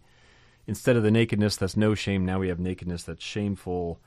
instead 0.68 0.98
of 0.98 1.04
the 1.04 1.12
nakedness 1.12 1.56
that's 1.56 1.78
no 1.78 1.96
shame, 1.96 2.26
now 2.26 2.40
we 2.40 2.50
have 2.50 2.60
nakedness 2.60 3.04
that's 3.04 3.24
shameful. 3.24 4.00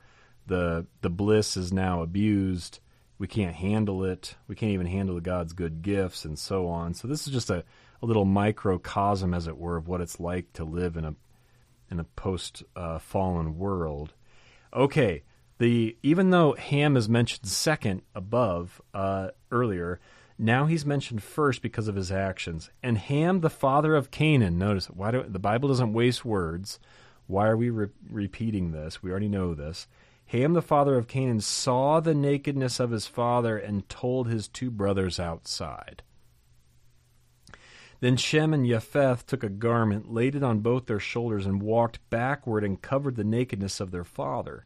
The 0.45 0.85
the 1.01 1.09
bliss 1.09 1.57
is 1.57 1.73
now 1.73 2.01
abused. 2.03 2.79
We 3.17 3.27
can't 3.27 3.55
handle 3.55 4.03
it. 4.03 4.35
We 4.47 4.55
can't 4.55 4.71
even 4.71 4.87
handle 4.87 5.15
the 5.15 5.21
God's 5.21 5.53
good 5.53 5.81
gifts 5.81 6.25
and 6.25 6.37
so 6.37 6.67
on. 6.67 6.93
So 6.95 7.07
this 7.07 7.27
is 7.27 7.33
just 7.33 7.51
a, 7.51 7.63
a 8.01 8.05
little 8.05 8.25
microcosm, 8.25 9.33
as 9.35 9.47
it 9.47 9.57
were, 9.57 9.77
of 9.77 9.87
what 9.87 10.01
it's 10.01 10.19
like 10.19 10.51
to 10.53 10.63
live 10.63 10.97
in 10.97 11.05
a 11.05 11.15
in 11.89 11.99
a 11.99 12.03
post 12.03 12.63
uh, 12.75 12.99
fallen 12.99 13.57
world. 13.57 14.13
Okay, 14.73 15.23
the 15.61 15.95
even 16.01 16.31
though 16.31 16.53
Ham 16.53 16.97
is 16.97 17.07
mentioned 17.07 17.47
second 17.47 18.01
above 18.15 18.81
uh, 18.95 19.29
earlier, 19.51 19.99
now 20.39 20.65
he's 20.65 20.87
mentioned 20.87 21.21
first 21.21 21.61
because 21.61 21.87
of 21.87 21.95
his 21.95 22.11
actions. 22.11 22.71
And 22.81 22.97
Ham, 22.97 23.41
the 23.41 23.49
father 23.49 23.95
of 23.95 24.09
Canaan, 24.09 24.57
notice 24.57 24.87
why 24.87 25.11
do 25.11 25.23
the 25.23 25.37
Bible 25.37 25.69
doesn't 25.69 25.93
waste 25.93 26.25
words. 26.25 26.79
Why 27.27 27.45
are 27.47 27.55
we 27.55 27.69
re- 27.69 27.89
repeating 28.09 28.71
this? 28.71 29.03
We 29.03 29.11
already 29.11 29.27
know 29.27 29.53
this. 29.53 29.87
Ham, 30.25 30.53
the 30.53 30.63
father 30.63 30.97
of 30.97 31.07
Canaan, 31.07 31.41
saw 31.41 31.99
the 31.99 32.15
nakedness 32.15 32.79
of 32.79 32.89
his 32.89 33.05
father 33.05 33.55
and 33.55 33.87
told 33.87 34.27
his 34.27 34.47
two 34.47 34.71
brothers 34.71 35.19
outside. 35.19 36.01
Then 37.99 38.17
Shem 38.17 38.51
and 38.51 38.65
Japheth 38.65 39.27
took 39.27 39.43
a 39.43 39.49
garment, 39.49 40.11
laid 40.11 40.35
it 40.35 40.41
on 40.41 40.61
both 40.61 40.87
their 40.87 40.99
shoulders, 40.99 41.45
and 41.45 41.61
walked 41.61 41.99
backward 42.09 42.63
and 42.63 42.81
covered 42.81 43.15
the 43.15 43.23
nakedness 43.23 43.79
of 43.79 43.91
their 43.91 44.03
father. 44.03 44.65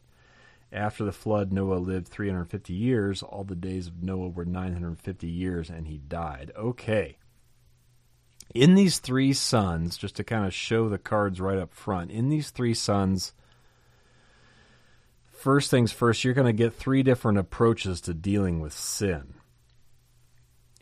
After 0.71 1.03
the 1.03 1.11
flood, 1.11 1.51
Noah 1.51 1.75
lived 1.75 2.07
350 2.07 2.73
years. 2.73 3.21
All 3.21 3.43
the 3.43 3.55
days 3.55 3.87
of 3.87 4.01
Noah 4.01 4.29
were 4.29 4.45
950 4.45 5.27
years, 5.27 5.69
and 5.69 5.87
he 5.87 5.97
died. 5.97 6.51
Okay. 6.55 7.17
In 8.55 8.75
these 8.75 8.99
three 8.99 9.33
sons, 9.33 9.97
just 9.97 10.15
to 10.15 10.23
kind 10.23 10.45
of 10.45 10.53
show 10.53 10.87
the 10.87 10.97
cards 10.97 11.41
right 11.41 11.57
up 11.57 11.73
front, 11.73 12.11
in 12.11 12.29
these 12.29 12.51
three 12.51 12.73
sons, 12.73 13.33
first 15.31 15.69
things 15.69 15.91
first, 15.91 16.23
you're 16.23 16.33
going 16.33 16.47
to 16.47 16.53
get 16.53 16.73
three 16.73 17.03
different 17.03 17.37
approaches 17.37 17.99
to 18.01 18.13
dealing 18.13 18.61
with 18.61 18.73
sin. 18.73 19.33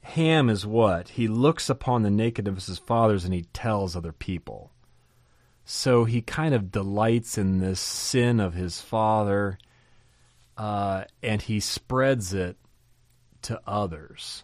Ham 0.03 0.49
is 0.49 0.65
what? 0.65 1.09
He 1.09 1.27
looks 1.27 1.69
upon 1.69 2.03
the 2.03 2.09
nakedness 2.09 2.67
of 2.67 2.71
his 2.71 2.79
fathers 2.79 3.25
and 3.25 3.33
he 3.33 3.43
tells 3.53 3.95
other 3.95 4.11
people. 4.11 4.71
So 5.65 6.05
he 6.05 6.21
kind 6.21 6.55
of 6.55 6.71
delights 6.71 7.37
in 7.37 7.59
this 7.59 7.79
sin 7.79 8.39
of 8.39 8.55
his 8.55 8.81
father 8.81 9.59
uh, 10.59 11.05
and 11.23 11.41
he 11.41 11.61
spreads 11.61 12.33
it 12.33 12.57
to 13.43 13.61
others. 13.65 14.43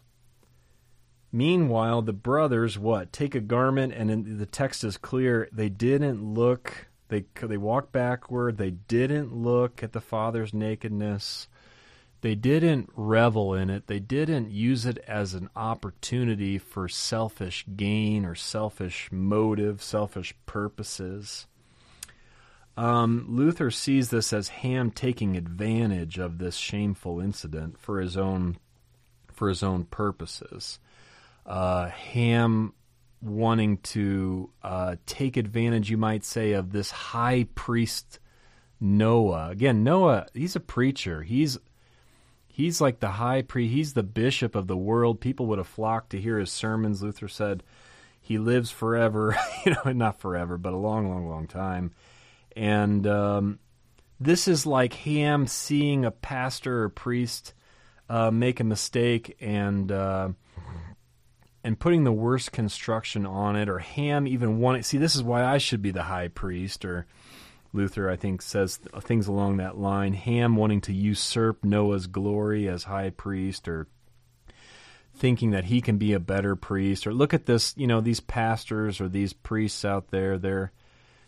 Meanwhile, 1.31 2.03
the 2.03 2.13
brothers 2.13 2.79
what 2.79 3.11
take 3.11 3.35
a 3.35 3.41
garment, 3.41 3.93
and 3.93 4.39
the 4.39 4.45
text 4.45 4.85
is 4.85 4.97
clear. 4.97 5.49
They 5.51 5.67
didn't 5.67 6.23
look. 6.23 6.87
They 7.09 7.25
they 7.41 7.57
walked 7.57 7.91
backward. 7.91 8.57
They 8.57 8.71
didn't 8.71 9.35
look 9.35 9.83
at 9.83 9.91
the 9.91 9.99
father's 9.99 10.53
nakedness. 10.53 11.49
They 12.21 12.35
didn't 12.35 12.89
revel 12.95 13.53
in 13.53 13.69
it. 13.69 13.87
They 13.87 13.99
didn't 13.99 14.51
use 14.51 14.85
it 14.85 14.97
as 14.99 15.33
an 15.33 15.49
opportunity 15.53 16.57
for 16.57 16.87
selfish 16.87 17.65
gain 17.75 18.25
or 18.25 18.35
selfish 18.35 19.09
motive, 19.11 19.83
selfish 19.83 20.33
purposes. 20.45 21.45
Um, 22.77 23.25
Luther 23.29 23.71
sees 23.71 24.09
this 24.09 24.33
as 24.33 24.49
Ham 24.49 24.91
taking 24.91 25.37
advantage 25.37 26.17
of 26.17 26.37
this 26.37 26.55
shameful 26.55 27.21
incident 27.21 27.79
for 27.79 27.99
his 27.99 28.17
own 28.17 28.57
for 29.31 29.49
his 29.49 29.63
own 29.63 29.85
purposes. 29.85 30.79
Uh, 31.45 31.89
Ham 31.89 32.73
wanting 33.21 33.77
to 33.77 34.49
uh, 34.63 34.95
take 35.05 35.37
advantage, 35.37 35.89
you 35.89 35.97
might 35.97 36.23
say, 36.23 36.53
of 36.53 36.71
this 36.71 36.91
high 36.91 37.47
priest 37.55 38.19
Noah. 38.79 39.49
Again, 39.49 39.83
Noah, 39.83 40.27
he's 40.33 40.55
a 40.55 40.61
preacher. 40.61 41.23
He's 41.23 41.57
he's 42.47 42.81
like 42.81 42.99
the 42.99 43.11
high 43.11 43.41
priest. 43.41 43.73
He's 43.73 43.93
the 43.93 44.03
bishop 44.03 44.55
of 44.55 44.67
the 44.67 44.77
world. 44.77 45.21
People 45.21 45.47
would 45.47 45.59
have 45.59 45.67
flocked 45.67 46.11
to 46.11 46.21
hear 46.21 46.39
his 46.39 46.51
sermons. 46.51 47.01
Luther 47.01 47.27
said 47.27 47.63
He 48.19 48.37
lives 48.37 48.71
forever, 48.71 49.37
you 49.65 49.73
know, 49.73 49.91
not 49.93 50.19
forever, 50.19 50.57
but 50.57 50.73
a 50.73 50.77
long, 50.77 51.09
long, 51.09 51.27
long 51.29 51.47
time. 51.47 51.91
And 52.55 53.05
um, 53.05 53.59
this 54.19 54.47
is 54.47 54.65
like 54.65 54.93
Ham 54.93 55.45
seeing 55.47 56.05
a 56.05 56.11
pastor 56.11 56.83
or 56.83 56.89
priest 56.89 57.53
uh, 58.09 58.31
make 58.31 58.59
a 58.59 58.63
mistake 58.63 59.35
and 59.41 59.91
uh, 59.91 60.29
and 61.63 61.79
putting 61.79 62.03
the 62.03 62.13
worst 62.13 62.51
construction 62.51 63.25
on 63.25 63.55
it, 63.55 63.67
or 63.67 63.79
Ham 63.79 64.27
even 64.27 64.59
wanting. 64.59 64.83
See, 64.83 64.99
this 64.99 65.15
is 65.15 65.23
why 65.23 65.43
I 65.43 65.57
should 65.57 65.81
be 65.81 65.91
the 65.91 66.03
high 66.03 66.27
priest, 66.27 66.85
or 66.85 67.07
Luther, 67.73 68.09
I 68.09 68.15
think, 68.15 68.41
says 68.41 68.79
things 69.01 69.27
along 69.27 69.57
that 69.57 69.77
line. 69.77 70.13
Ham 70.13 70.55
wanting 70.55 70.81
to 70.81 70.93
usurp 70.93 71.63
Noah's 71.63 72.07
glory 72.07 72.69
as 72.69 72.83
high 72.83 73.09
priest, 73.09 73.67
or 73.67 73.87
thinking 75.15 75.51
that 75.51 75.65
he 75.65 75.81
can 75.81 75.97
be 75.97 76.13
a 76.13 76.19
better 76.19 76.55
priest, 76.55 77.07
or 77.07 77.13
look 77.13 77.33
at 77.33 77.47
this, 77.47 77.73
you 77.75 77.87
know, 77.87 77.99
these 77.99 78.19
pastors 78.19 79.01
or 79.01 79.09
these 79.09 79.33
priests 79.33 79.83
out 79.83 80.11
there, 80.11 80.37
they're 80.37 80.71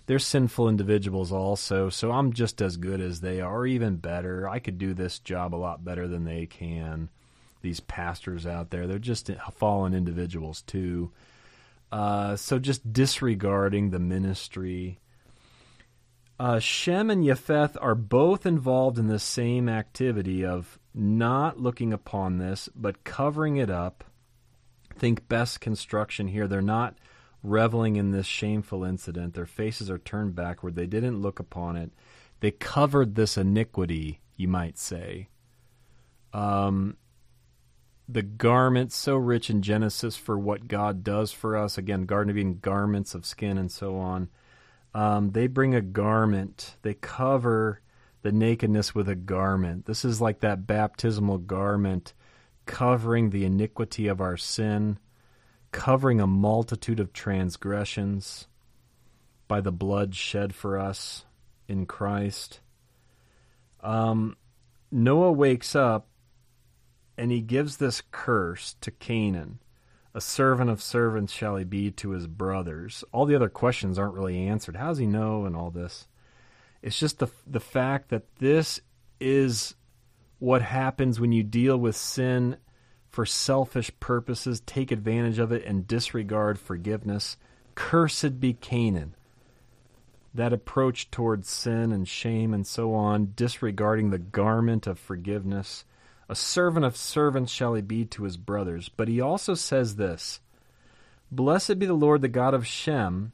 they're 0.08 0.20
sinful 0.20 0.70
individuals 0.70 1.34
also, 1.34 1.90
so 1.90 2.12
I'm 2.12 2.32
just 2.32 2.62
as 2.62 2.78
good 2.78 3.02
as 3.02 3.20
they 3.20 3.42
are, 3.42 3.66
even 3.68 3.98
better. 3.98 4.48
I 4.48 4.60
could 4.60 4.78
do 4.78 4.94
this 4.94 5.20
job 5.20 5.54
a 5.54 5.58
lot 5.58 5.84
better 5.84 6.08
than 6.08 6.24
they 6.24 6.46
can. 6.46 7.10
These 7.62 7.82
pastors 7.82 8.48
out 8.48 8.70
there, 8.70 8.88
they're 8.88 9.00
just 9.00 9.30
fallen 9.52 9.94
individuals 9.94 10.62
too. 10.62 11.12
Uh, 11.92 12.38
so 12.38 12.58
just 12.58 12.94
disregarding 12.94 13.90
the 13.90 14.00
ministry. 14.00 15.00
Uh, 16.40 16.60
Shem 16.60 17.10
and 17.10 17.26
Japheth 17.26 17.78
are 17.82 17.96
both 17.96 18.46
involved 18.46 18.98
in 18.98 19.08
the 19.08 19.20
same 19.20 19.68
activity 19.68 20.46
of 20.46 20.80
not 20.94 21.60
looking 21.60 21.92
upon 21.92 22.38
this, 22.38 22.70
but 22.76 23.04
covering 23.04 23.58
it 23.58 23.70
up. 23.70 24.06
Think 24.96 25.28
best 25.28 25.60
construction 25.60 26.28
here. 26.28 26.48
They're 26.48 26.62
not 26.62 26.96
reveling 27.44 27.96
in 27.96 28.12
this 28.12 28.26
shameful 28.26 28.84
incident. 28.84 29.34
Their 29.34 29.46
faces 29.46 29.90
are 29.90 29.98
turned 29.98 30.36
backward. 30.36 30.76
They 30.76 30.88
didn't 30.88 31.22
look 31.22 31.40
upon 31.40 31.76
it. 31.78 31.92
They 32.40 32.52
covered 32.52 33.16
this 33.16 33.38
iniquity, 33.38 34.22
you 34.36 34.48
might 34.48 34.78
say. 34.78 35.30
Um, 36.34 36.98
the 38.08 38.22
garment 38.22 38.94
so 38.94 39.16
rich 39.16 39.50
in 39.50 39.62
Genesis 39.62 40.16
for 40.16 40.38
what 40.38 40.68
God 40.68 41.04
does 41.04 41.32
for 41.32 41.58
us. 41.58 41.78
Again, 41.78 42.06
Garden 42.06 42.30
of 42.32 42.38
Eden, 42.38 42.60
garments 42.62 43.16
of 43.16 43.26
skin 43.26 43.58
and 43.58 43.72
so 43.72 43.98
on. 43.98 44.30
Um, 44.94 45.32
they 45.32 45.48
bring 45.48 45.76
a 45.76 45.82
garment. 45.82 46.76
They 46.82 46.94
cover 46.94 47.82
the 48.22 48.32
nakedness 48.32 48.96
with 48.96 49.10
a 49.10 49.16
garment. 49.16 49.86
This 49.86 50.06
is 50.06 50.22
like 50.22 50.40
that 50.40 50.68
baptismal 50.68 51.40
garment 51.40 52.14
covering 52.66 53.30
the 53.30 53.46
iniquity 53.46 54.08
of 54.08 54.20
our 54.22 54.38
sin 54.38 55.00
covering 55.72 56.20
a 56.20 56.28
multitude 56.28 57.00
of 57.00 57.14
transgressions 57.14 58.48
by 59.48 59.62
the 59.62 59.72
blood 59.72 60.16
shed 60.16 60.54
for 60.54 60.78
us 60.78 61.26
in 61.68 61.86
Christ. 61.86 62.60
Um, 63.82 64.38
Noah 64.92 65.32
wakes 65.32 65.76
up 65.76 66.08
and 67.18 67.32
he 67.32 67.42
gives 67.42 67.78
this 67.78 68.02
curse 68.12 68.76
to 68.82 68.92
Canaan. 68.92 69.60
A 70.14 70.22
servant 70.22 70.70
of 70.70 70.82
servants 70.82 71.32
shall 71.32 71.58
he 71.58 71.64
be 71.64 71.92
to 71.92 72.12
his 72.12 72.28
brothers. 72.28 73.04
All 73.12 73.26
the 73.26 73.36
other 73.36 73.50
questions 73.50 74.00
aren't 74.00 74.16
really 74.16 74.48
answered. 74.48 74.76
How 74.76 74.90
does 74.90 74.98
he 74.98 75.06
know 75.06 75.46
and 75.46 75.56
all 75.56 75.70
this? 75.70 76.08
It's 76.82 77.00
just 77.00 77.20
the 77.20 77.28
the 77.46 77.60
fact 77.60 78.10
that 78.10 78.36
this 78.38 78.80
is 79.20 79.76
what 80.40 80.62
happens 80.62 81.20
when 81.20 81.32
you 81.32 81.44
deal 81.44 81.78
with 81.78 81.96
sin 81.96 82.58
for 83.18 83.26
selfish 83.26 83.90
purposes, 84.00 84.62
take 84.68 84.92
advantage 84.92 85.40
of 85.40 85.52
it, 85.52 85.66
and 85.66 85.88
disregard 85.88 86.60
forgiveness. 86.60 87.36
Cursed 87.74 88.40
be 88.40 88.54
Canaan. 88.54 89.16
That 90.36 90.54
approach 90.54 91.10
towards 91.10 91.50
sin 91.50 91.92
and 91.92 92.08
shame 92.08 92.54
and 92.54 92.68
so 92.68 92.94
on, 92.94 93.34
disregarding 93.36 94.12
the 94.12 94.20
garment 94.20 94.86
of 94.86 95.00
forgiveness. 95.00 95.84
A 96.30 96.36
servant 96.36 96.86
of 96.86 96.96
servants 96.96 97.52
shall 97.52 97.74
he 97.74 97.82
be 97.82 98.06
to 98.06 98.22
his 98.24 98.38
brothers. 98.38 98.88
But 98.88 99.08
he 99.08 99.20
also 99.20 99.56
says 99.56 99.96
this 99.96 100.40
Blessed 101.32 101.80
be 101.80 101.88
the 101.88 101.96
Lord, 101.96 102.22
the 102.22 102.28
God 102.28 102.54
of 102.54 102.68
Shem, 102.68 103.32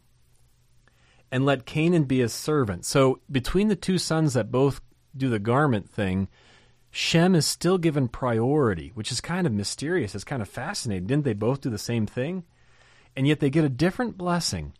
and 1.29 1.45
let 1.45 1.65
Canaan 1.65 2.05
be 2.05 2.19
his 2.19 2.31
servant. 2.31 2.85
So 2.85 3.19
between 3.29 3.67
the 3.67 3.75
two 3.75 3.97
sons 3.97 4.33
that 4.33 4.49
both 4.49 4.79
do 5.13 5.27
the 5.27 5.39
garment 5.39 5.89
thing, 5.89 6.29
Shem 6.95 7.33
is 7.33 7.47
still 7.47 7.79
given 7.79 8.07
priority, 8.07 8.91
which 8.93 9.11
is 9.11 9.19
kind 9.19 9.47
of 9.47 9.51
mysterious. 9.51 10.13
It's 10.13 10.23
kind 10.23 10.43
of 10.43 10.47
fascinating. 10.47 11.07
Didn't 11.07 11.25
they 11.25 11.33
both 11.33 11.61
do 11.61 11.71
the 11.71 11.79
same 11.79 12.05
thing? 12.05 12.43
And 13.15 13.27
yet 13.27 13.39
they 13.39 13.49
get 13.49 13.65
a 13.65 13.69
different 13.69 14.15
blessing. 14.15 14.73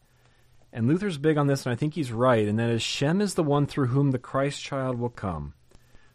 And 0.72 0.88
Luther's 0.88 1.18
big 1.18 1.40
on 1.40 1.48
this, 1.48 1.66
and 1.66 1.74
I 1.74 1.76
think 1.76 1.96
he's 1.96 2.12
right, 2.12 2.48
and 2.48 2.60
that 2.60 2.70
is 2.70 2.84
Shem 2.84 3.20
is 3.20 3.34
the 3.34 3.42
one 3.42 3.66
through 3.66 3.88
whom 3.88 4.12
the 4.12 4.20
Christ 4.20 4.62
child 4.62 5.00
will 5.00 5.10
come. 5.10 5.56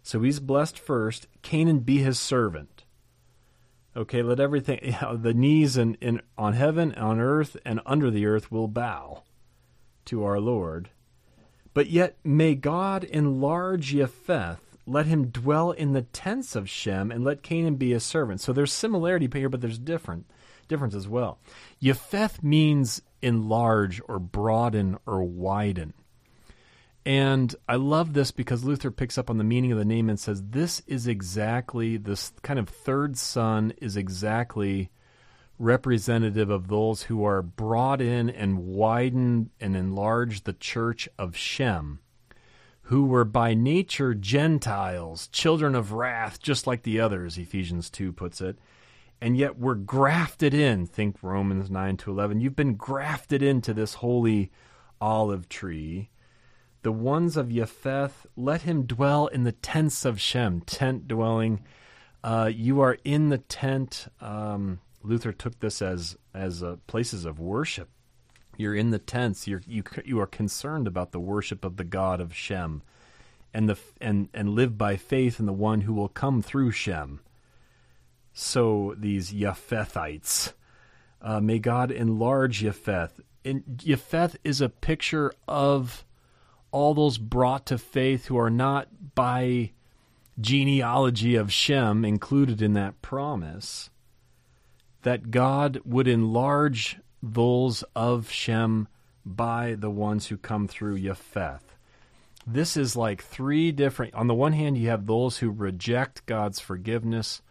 So 0.04 0.22
he's 0.22 0.38
blessed 0.38 0.78
first. 0.78 1.26
Canaan 1.42 1.80
be 1.80 1.98
his 1.98 2.20
servant. 2.20 2.84
Okay, 3.96 4.22
let 4.22 4.38
everything, 4.38 4.94
the 5.14 5.34
knees 5.34 5.76
in, 5.76 5.96
in, 5.96 6.22
on 6.36 6.52
heaven, 6.52 6.94
on 6.94 7.18
earth, 7.18 7.56
and 7.64 7.80
under 7.84 8.08
the 8.08 8.24
earth 8.24 8.52
will 8.52 8.68
bow 8.68 9.24
to 10.04 10.22
our 10.22 10.38
Lord. 10.38 10.90
But 11.74 11.90
yet 11.90 12.18
may 12.22 12.54
God 12.54 13.02
enlarge 13.02 13.86
Japheth 13.86 14.67
let 14.88 15.06
him 15.06 15.28
dwell 15.28 15.70
in 15.70 15.92
the 15.92 16.02
tents 16.02 16.56
of 16.56 16.68
Shem, 16.68 17.10
and 17.10 17.24
let 17.24 17.42
Canaan 17.42 17.76
be 17.76 17.92
his 17.92 18.04
servant. 18.04 18.40
So 18.40 18.52
there's 18.52 18.72
similarity 18.72 19.28
here, 19.32 19.48
but 19.48 19.60
there's 19.60 19.78
different 19.78 20.26
difference 20.68 20.94
as 20.94 21.08
well. 21.08 21.38
Yefeth 21.82 22.42
means 22.42 23.02
enlarge 23.22 24.00
or 24.08 24.18
broaden 24.18 24.98
or 25.06 25.22
widen. 25.22 25.94
And 27.04 27.54
I 27.66 27.76
love 27.76 28.12
this 28.12 28.30
because 28.30 28.64
Luther 28.64 28.90
picks 28.90 29.16
up 29.16 29.30
on 29.30 29.38
the 29.38 29.44
meaning 29.44 29.72
of 29.72 29.78
the 29.78 29.84
name 29.84 30.10
and 30.10 30.20
says 30.20 30.42
this 30.42 30.82
is 30.86 31.06
exactly 31.06 31.96
this 31.96 32.32
kind 32.42 32.58
of 32.58 32.68
third 32.68 33.16
son 33.16 33.72
is 33.78 33.96
exactly 33.96 34.90
representative 35.58 36.50
of 36.50 36.68
those 36.68 37.04
who 37.04 37.24
are 37.24 37.42
brought 37.42 38.00
in 38.00 38.28
and 38.28 38.58
widen 38.58 39.50
and 39.58 39.74
enlarge 39.74 40.42
the 40.42 40.52
church 40.52 41.08
of 41.18 41.36
Shem 41.36 42.00
who 42.88 43.04
were 43.04 43.24
by 43.24 43.52
nature 43.52 44.14
Gentiles, 44.14 45.28
children 45.28 45.74
of 45.74 45.92
wrath, 45.92 46.40
just 46.40 46.66
like 46.66 46.84
the 46.84 46.98
others, 46.98 47.36
Ephesians 47.36 47.90
2 47.90 48.14
puts 48.14 48.40
it, 48.40 48.58
and 49.20 49.36
yet 49.36 49.58
were 49.58 49.74
grafted 49.74 50.54
in. 50.54 50.86
Think 50.86 51.16
Romans 51.20 51.70
9 51.70 51.98
to 51.98 52.10
11. 52.10 52.40
You've 52.40 52.56
been 52.56 52.76
grafted 52.76 53.42
into 53.42 53.74
this 53.74 53.94
holy 53.94 54.50
olive 55.02 55.50
tree. 55.50 56.08
The 56.80 56.90
ones 56.90 57.36
of 57.36 57.50
Japheth, 57.50 58.26
let 58.36 58.62
him 58.62 58.84
dwell 58.84 59.26
in 59.26 59.44
the 59.44 59.52
tents 59.52 60.06
of 60.06 60.18
Shem, 60.18 60.62
tent 60.62 61.06
dwelling. 61.06 61.60
Uh, 62.24 62.50
you 62.50 62.80
are 62.80 62.96
in 63.04 63.28
the 63.28 63.36
tent. 63.36 64.08
Um, 64.18 64.80
Luther 65.02 65.32
took 65.32 65.60
this 65.60 65.82
as 65.82 66.16
as 66.32 66.62
uh, 66.62 66.76
places 66.86 67.26
of 67.26 67.38
worship. 67.38 67.90
You're 68.58 68.74
in 68.74 68.90
the 68.90 68.98
tents. 68.98 69.46
You're, 69.46 69.62
you 69.66 69.84
you 70.04 70.20
are 70.20 70.26
concerned 70.26 70.88
about 70.88 71.12
the 71.12 71.20
worship 71.20 71.64
of 71.64 71.76
the 71.76 71.84
God 71.84 72.20
of 72.20 72.34
Shem, 72.34 72.82
and 73.54 73.68
the 73.68 73.78
and 74.00 74.28
and 74.34 74.50
live 74.50 74.76
by 74.76 74.96
faith 74.96 75.38
in 75.38 75.46
the 75.46 75.52
one 75.52 75.82
who 75.82 75.94
will 75.94 76.08
come 76.08 76.42
through 76.42 76.72
Shem. 76.72 77.20
So 78.32 78.94
these 78.98 79.32
Yephethites, 79.32 80.54
uh, 81.22 81.40
may 81.40 81.60
God 81.60 81.92
enlarge 81.92 82.62
Yefeth. 82.62 83.20
And 83.44 83.62
Yefeth 83.78 84.36
is 84.42 84.60
a 84.60 84.68
picture 84.68 85.32
of 85.46 86.04
all 86.72 86.94
those 86.94 87.16
brought 87.16 87.64
to 87.66 87.78
faith 87.78 88.26
who 88.26 88.36
are 88.36 88.50
not 88.50 88.88
by 89.14 89.70
genealogy 90.40 91.36
of 91.36 91.52
Shem 91.52 92.04
included 92.04 92.60
in 92.60 92.74
that 92.74 93.00
promise. 93.02 93.90
That 95.02 95.30
God 95.30 95.80
would 95.84 96.08
enlarge 96.08 96.98
those 97.22 97.84
of 97.94 98.30
Shem 98.30 98.88
by 99.24 99.74
the 99.78 99.90
ones 99.90 100.26
who 100.26 100.36
come 100.36 100.68
through 100.68 100.98
Yefeth. 100.98 101.62
This 102.46 102.76
is 102.76 102.96
like 102.96 103.22
three 103.22 103.72
different. 103.72 104.14
On 104.14 104.26
the 104.26 104.34
one 104.34 104.52
hand, 104.54 104.78
you 104.78 104.88
have 104.88 105.06
those 105.06 105.38
who 105.38 105.50
reject 105.50 106.24
God's 106.24 106.60
forgiveness. 106.60 107.42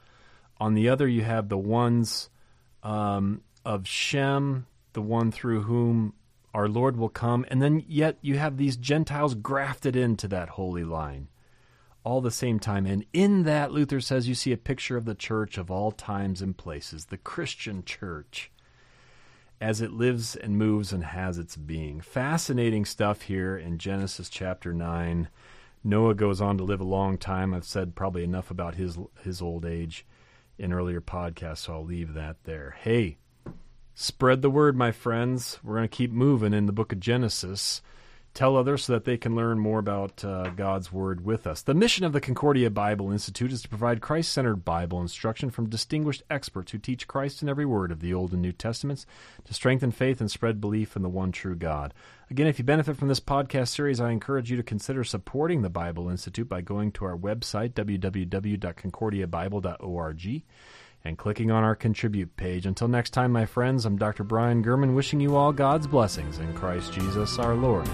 On 0.59 0.73
the 0.73 0.89
other, 0.89 1.07
you 1.07 1.21
have 1.21 1.49
the 1.49 1.57
ones 1.57 2.29
um, 2.81 3.41
of 3.63 3.87
Shem, 3.87 4.65
the 4.93 5.01
one 5.01 5.31
through 5.31 5.63
whom 5.63 6.13
our 6.53 6.67
Lord 6.67 6.97
will 6.97 7.09
come. 7.09 7.45
And 7.49 7.61
then, 7.61 7.83
yet, 7.87 8.17
you 8.21 8.39
have 8.39 8.57
these 8.57 8.75
Gentiles 8.75 9.35
grafted 9.35 9.95
into 9.95 10.27
that 10.29 10.49
holy 10.49 10.83
line 10.83 11.27
all 12.03 12.21
the 12.21 12.31
same 12.31 12.57
time. 12.57 12.85
And 12.87 13.05
in 13.13 13.43
that, 13.43 13.71
Luther 13.71 14.01
says, 14.01 14.27
you 14.27 14.33
see 14.33 14.53
a 14.53 14.57
picture 14.57 14.97
of 14.97 15.05
the 15.05 15.13
church 15.13 15.57
of 15.57 15.69
all 15.69 15.91
times 15.91 16.41
and 16.41 16.57
places, 16.57 17.05
the 17.05 17.17
Christian 17.17 17.83
church 17.83 18.49
as 19.59 19.81
it 19.81 19.91
lives 19.91 20.35
and 20.35 20.57
moves 20.57 20.93
and 20.93 21.03
has 21.03 21.37
its 21.37 21.55
being. 21.55 22.01
Fascinating 22.01 22.85
stuff 22.85 23.23
here 23.23 23.57
in 23.57 23.77
Genesis 23.77 24.29
chapter 24.29 24.73
9. 24.73 25.29
Noah 25.83 26.15
goes 26.15 26.41
on 26.41 26.57
to 26.57 26.63
live 26.63 26.81
a 26.81 26.85
long 26.85 27.17
time. 27.17 27.53
I've 27.53 27.65
said 27.65 27.95
probably 27.95 28.23
enough 28.23 28.51
about 28.51 28.75
his 28.75 28.97
his 29.23 29.41
old 29.41 29.65
age 29.65 30.05
in 30.57 30.73
earlier 30.73 31.01
podcasts, 31.01 31.59
so 31.59 31.73
I'll 31.73 31.85
leave 31.85 32.13
that 32.13 32.37
there. 32.43 32.75
Hey, 32.81 33.17
Spread 33.99 34.43
the 34.43 34.51
word, 34.51 34.75
my 34.75 34.91
friends. 34.91 35.57
We're 35.63 35.77
going 35.77 35.89
to 35.89 35.97
keep 35.97 36.11
moving 36.11 36.53
in 36.53 36.67
the 36.67 36.71
book 36.71 36.91
of 36.91 36.99
Genesis. 36.99 37.81
Tell 38.37 38.55
others 38.55 38.85
so 38.85 38.93
that 38.93 39.03
they 39.05 39.17
can 39.17 39.35
learn 39.35 39.57
more 39.57 39.79
about 39.79 40.23
uh, 40.23 40.49
God's 40.49 40.91
Word 40.91 41.25
with 41.25 41.47
us. 41.47 41.63
The 41.63 41.73
mission 41.73 42.05
of 42.05 42.13
the 42.13 42.21
Concordia 42.21 42.69
Bible 42.69 43.11
Institute 43.11 43.51
is 43.51 43.63
to 43.63 43.67
provide 43.67 43.99
Christ 43.99 44.31
centered 44.31 44.63
Bible 44.63 45.01
instruction 45.01 45.49
from 45.49 45.69
distinguished 45.69 46.21
experts 46.29 46.71
who 46.71 46.77
teach 46.77 47.07
Christ 47.07 47.41
in 47.41 47.49
every 47.49 47.65
word 47.65 47.91
of 47.91 47.99
the 47.99 48.13
Old 48.13 48.33
and 48.33 48.41
New 48.43 48.51
Testaments 48.51 49.07
to 49.45 49.55
strengthen 49.55 49.89
faith 49.89 50.21
and 50.21 50.29
spread 50.29 50.61
belief 50.61 50.95
in 50.95 51.01
the 51.01 51.09
one 51.09 51.31
true 51.31 51.55
God. 51.55 51.95
Again, 52.29 52.45
if 52.45 52.59
you 52.59 52.63
benefit 52.63 52.95
from 52.95 53.07
this 53.07 53.19
podcast 53.19 53.69
series, 53.69 53.99
I 53.99 54.11
encourage 54.11 54.51
you 54.51 54.57
to 54.57 54.61
consider 54.61 55.03
supporting 55.03 55.63
the 55.63 55.71
Bible 55.71 56.07
Institute 56.07 56.47
by 56.47 56.61
going 56.61 56.91
to 56.91 57.05
our 57.05 57.17
website, 57.17 57.73
www.concordiabible.org 57.73 60.43
and 61.03 61.17
clicking 61.17 61.49
on 61.49 61.63
our 61.63 61.75
contribute 61.75 62.35
page. 62.37 62.65
Until 62.65 62.87
next 62.87 63.11
time, 63.11 63.31
my 63.31 63.45
friends, 63.45 63.85
I'm 63.85 63.97
Dr. 63.97 64.23
Brian 64.23 64.63
German 64.63 64.93
wishing 64.93 65.19
you 65.19 65.35
all 65.35 65.53
God's 65.53 65.87
blessings 65.87 66.39
in 66.39 66.53
Christ 66.53 66.93
Jesus 66.93 67.39
our 67.39 67.55
Lord. 67.55 67.87